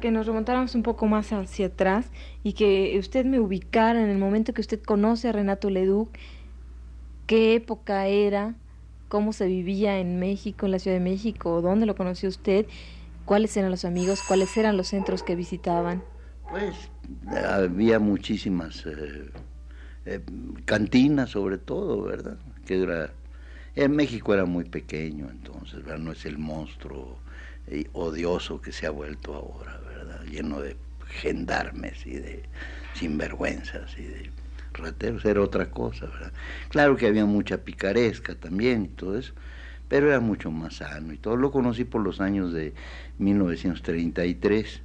Que 0.05 0.11
nos 0.11 0.27
remontáramos 0.27 0.75
un 0.75 0.83
poco 0.83 1.07
más 1.07 1.33
hacia 1.33 1.65
atrás 1.65 2.11
y 2.43 2.53
que 2.53 2.95
usted 2.99 3.25
me 3.25 3.39
ubicara 3.39 4.03
en 4.03 4.11
el 4.11 4.19
momento 4.19 4.53
que 4.53 4.61
usted 4.61 4.79
conoce 4.79 5.29
a 5.29 5.31
Renato 5.31 5.71
Leduc, 5.71 6.15
qué 7.25 7.55
época 7.55 8.05
era, 8.05 8.53
cómo 9.07 9.33
se 9.33 9.47
vivía 9.47 9.97
en 9.97 10.19
México, 10.19 10.67
en 10.67 10.73
la 10.73 10.77
Ciudad 10.77 10.97
de 10.97 11.03
México, 11.03 11.59
dónde 11.63 11.87
lo 11.87 11.95
conoció 11.95 12.29
usted, 12.29 12.67
cuáles 13.25 13.57
eran 13.57 13.71
los 13.71 13.83
amigos, 13.83 14.21
cuáles 14.21 14.55
eran 14.57 14.77
los 14.77 14.89
centros 14.89 15.23
que 15.23 15.35
visitaban. 15.35 16.03
Pues 16.51 16.75
había 17.43 17.97
muchísimas 17.97 18.85
eh, 18.85 19.31
eh, 20.05 20.19
cantinas 20.65 21.31
sobre 21.31 21.57
todo, 21.57 22.03
¿verdad? 22.03 22.37
Que 22.63 22.83
era, 22.83 23.09
en 23.73 23.95
México 23.95 24.35
era 24.35 24.45
muy 24.45 24.65
pequeño, 24.65 25.31
entonces 25.31 25.79
no 25.97 26.11
es 26.11 26.27
el 26.27 26.37
monstruo 26.37 27.17
odioso 27.93 28.61
que 28.61 28.71
se 28.71 28.85
ha 28.85 28.91
vuelto 28.91 29.33
ahora, 29.33 29.71
¿verdad? 29.77 29.84
Lleno 30.29 30.61
de 30.61 30.77
gendarmes 31.07 32.05
y 32.05 32.15
de 32.15 32.43
sinvergüenzas 32.93 33.97
y 33.97 34.03
de 34.03 34.29
rateros, 34.73 35.25
era 35.25 35.41
otra 35.41 35.71
cosa. 35.71 36.09
Claro 36.69 36.97
que 36.97 37.07
había 37.07 37.25
mucha 37.25 37.59
picaresca 37.59 38.35
también 38.35 38.85
y 38.85 38.87
todo 38.89 39.17
eso, 39.17 39.33
pero 39.87 40.09
era 40.09 40.19
mucho 40.19 40.51
más 40.51 40.77
sano 40.77 41.13
y 41.13 41.17
todo. 41.17 41.37
Lo 41.37 41.51
conocí 41.51 41.83
por 41.85 42.01
los 42.01 42.21
años 42.21 42.53
de 42.53 42.73
1933 43.17 44.81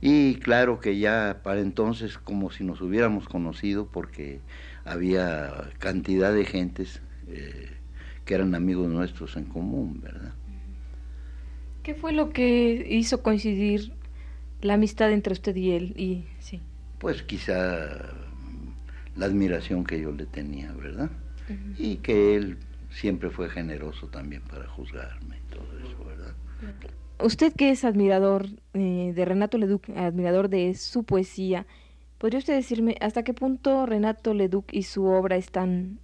y 0.00 0.36
claro 0.36 0.80
que 0.80 0.98
ya 0.98 1.40
para 1.42 1.60
entonces 1.60 2.18
como 2.18 2.50
si 2.50 2.64
nos 2.64 2.80
hubiéramos 2.80 3.28
conocido 3.28 3.86
porque 3.86 4.40
había 4.84 5.70
cantidad 5.78 6.34
de 6.34 6.44
gentes 6.44 7.00
eh, 7.28 7.70
que 8.24 8.34
eran 8.34 8.54
amigos 8.54 8.88
nuestros 8.88 9.36
en 9.36 9.44
común, 9.44 10.00
¿verdad? 10.02 10.32
¿Qué 11.82 11.94
fue 11.94 12.12
lo 12.12 12.30
que 12.30 12.86
hizo 12.90 13.22
coincidir 13.22 13.92
la 14.66 14.74
amistad 14.74 15.10
entre 15.12 15.32
usted 15.32 15.54
y 15.56 15.72
él? 15.72 15.94
Y, 15.96 16.24
sí. 16.38 16.60
Pues 16.98 17.22
quizá 17.22 17.88
la 19.16 19.26
admiración 19.26 19.84
que 19.84 20.00
yo 20.00 20.12
le 20.12 20.26
tenía, 20.26 20.72
¿verdad? 20.72 21.10
Y 21.78 21.98
que 21.98 22.34
él 22.34 22.58
siempre 22.90 23.30
fue 23.30 23.48
generoso 23.48 24.08
también 24.08 24.42
para 24.42 24.66
juzgarme 24.68 25.38
y 25.38 25.54
todo 25.54 25.78
eso, 25.78 26.04
¿verdad? 26.04 26.34
Usted 27.22 27.52
que 27.52 27.70
es 27.70 27.84
admirador 27.84 28.46
eh, 28.74 29.12
de 29.14 29.24
Renato 29.24 29.56
Leduc, 29.56 29.88
admirador 29.90 30.48
de 30.48 30.74
su 30.74 31.04
poesía, 31.04 31.66
¿podría 32.18 32.38
usted 32.38 32.54
decirme 32.54 32.96
hasta 33.00 33.22
qué 33.22 33.32
punto 33.32 33.86
Renato 33.86 34.34
Leduc 34.34 34.72
y 34.72 34.82
su 34.82 35.04
obra 35.04 35.36
están 35.36 36.00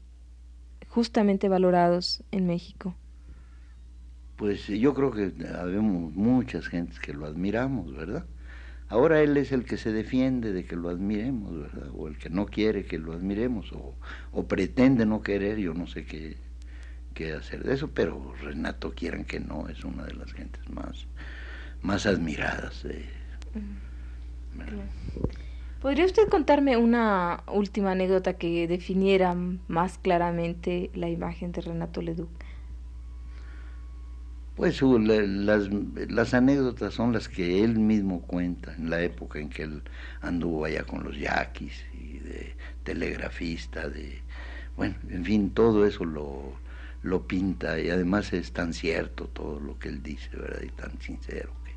justamente 0.89 1.49
valorados 1.49 2.23
en 2.31 2.47
México? 2.47 2.97
pues 4.43 4.67
yo 4.67 4.93
creo 4.93 5.13
que 5.13 5.33
habemos 5.55 6.13
muchas 6.17 6.67
gentes 6.67 6.99
que 6.99 7.13
lo 7.13 7.27
admiramos, 7.27 7.95
¿verdad? 7.95 8.25
Ahora 8.93 9.23
él 9.23 9.39
es 9.39 9.53
el 9.53 9.65
que 9.65 9.79
se 9.79 9.91
defiende 9.91 10.53
de 10.53 10.67
que 10.67 10.77
lo 10.77 10.91
admiremos, 10.91 11.59
¿verdad? 11.59 11.89
O 11.97 12.09
el 12.09 12.19
que 12.19 12.29
no 12.29 12.45
quiere 12.45 12.85
que 12.85 12.99
lo 12.99 13.15
admiremos, 13.15 13.73
o, 13.73 14.45
pretende 14.45 15.07
no 15.07 15.23
querer, 15.23 15.57
yo 15.57 15.73
no 15.73 15.87
sé 15.87 16.05
qué, 16.05 16.37
qué, 17.15 17.33
hacer 17.33 17.65
de 17.65 17.73
eso, 17.73 17.89
pero 17.95 18.35
Renato 18.43 18.93
quieran 18.93 19.25
que 19.25 19.41
no, 19.41 19.67
es 19.71 19.83
una 19.83 20.05
de 20.05 20.13
las 20.13 20.31
gentes 20.35 20.69
más, 20.69 21.07
más 21.81 22.05
admiradas. 22.05 22.87
¿Podría 25.81 26.05
usted 26.05 26.29
contarme 26.29 26.77
una 26.77 27.45
última 27.51 27.93
anécdota 27.93 28.35
que 28.35 28.69
definiera 28.69 29.35
más 29.69 29.97
claramente 29.97 30.91
la 30.93 31.09
imagen 31.09 31.53
de 31.53 31.63
Renato 31.63 32.03
Leduc? 32.03 32.29
Pues 34.57 34.83
las, 34.83 35.71
las, 36.11 36.35
anécdotas 36.35 36.93
son 36.93 37.13
las 37.13 37.29
que 37.29 37.65
él 37.65 37.79
mismo 37.79 38.21
cuenta 38.21 38.75
en 38.75 38.91
la 38.91 39.01
época 39.01 39.39
en 39.39 39.49
que 39.49 39.63
él 39.63 39.83
anduvo 40.21 40.67
allá 40.67 40.85
con 40.85 41.03
los 41.03 41.19
yaquis 41.19 41.85
y 41.95 42.19
de 42.19 42.55
telegrafista, 42.85 43.89
de 43.89 44.21
bueno, 44.77 44.95
en 45.09 45.25
fin, 45.25 45.51
todo 45.51 45.87
eso 45.87 46.05
lo, 46.05 46.53
lo 47.03 47.27
pinta 47.27 47.79
y 47.79 47.91
además 47.91 48.33
es 48.33 48.53
tan 48.53 48.75
cierto 48.75 49.27
todo 49.29 49.59
lo 49.59 49.79
que 49.79 49.89
él 49.89 50.03
dice, 50.03 50.29
¿verdad? 50.37 50.63
Y 50.63 50.69
tan 50.69 51.01
sincero. 51.01 51.51
Que, 51.65 51.73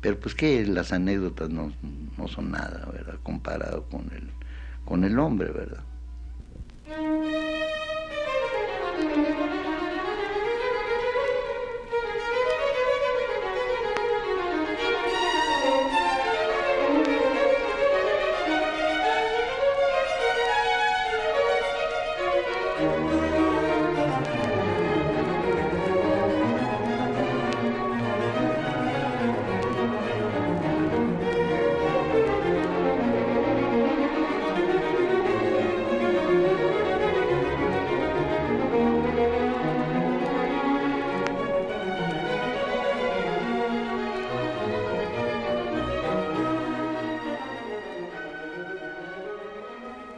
pero 0.00 0.20
pues 0.20 0.34
que 0.34 0.64
las 0.66 0.92
anécdotas 0.92 1.50
no, 1.50 1.72
no 2.16 2.28
son 2.28 2.52
nada, 2.52 2.88
¿verdad? 2.92 3.18
Comparado 3.22 3.88
con 3.88 4.10
el, 4.12 4.30
con 4.84 5.04
el 5.04 5.18
hombre, 5.18 5.50
¿verdad? 5.50 5.84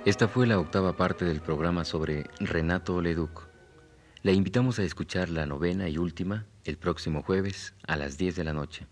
Esta 0.04 0.26
fue 0.26 0.48
la 0.48 0.58
octava 0.58 0.96
parte 0.96 1.24
del 1.24 1.40
programa 1.40 1.84
sobre 1.84 2.24
Renato 2.40 3.00
Leduc. 3.00 3.46
Le 4.22 4.32
invitamos 4.32 4.80
a 4.80 4.82
escuchar 4.82 5.28
la 5.28 5.46
novena 5.46 5.88
y 5.88 5.96
última 5.96 6.44
el 6.64 6.76
próximo 6.76 7.22
jueves 7.22 7.72
a 7.86 7.94
las 7.94 8.18
10 8.18 8.34
de 8.34 8.42
la 8.42 8.52
noche. 8.52 8.88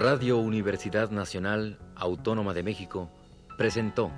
Radio 0.00 0.38
Universidad 0.38 1.10
Nacional 1.10 1.78
Autónoma 1.96 2.54
de 2.54 2.62
México 2.62 3.10
presentó 3.58 4.10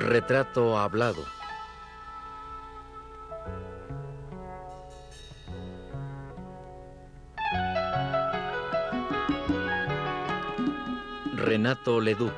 Retrato 0.00 0.78
hablado. 0.78 1.22
Renato 11.34 12.00
Leduc. 12.00 12.32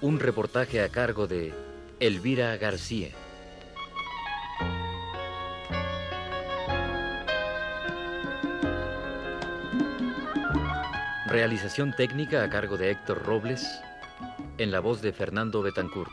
Un 0.00 0.20
reportaje 0.20 0.82
a 0.82 0.88
cargo 0.88 1.26
de 1.26 1.52
Elvira 1.98 2.56
García. 2.58 3.10
Realización 11.32 11.94
técnica 11.96 12.44
a 12.44 12.50
cargo 12.50 12.76
de 12.76 12.90
Héctor 12.90 13.22
Robles, 13.24 13.80
en 14.58 14.70
la 14.70 14.80
voz 14.80 15.00
de 15.00 15.14
Fernando 15.14 15.62
Betancourt. 15.62 16.12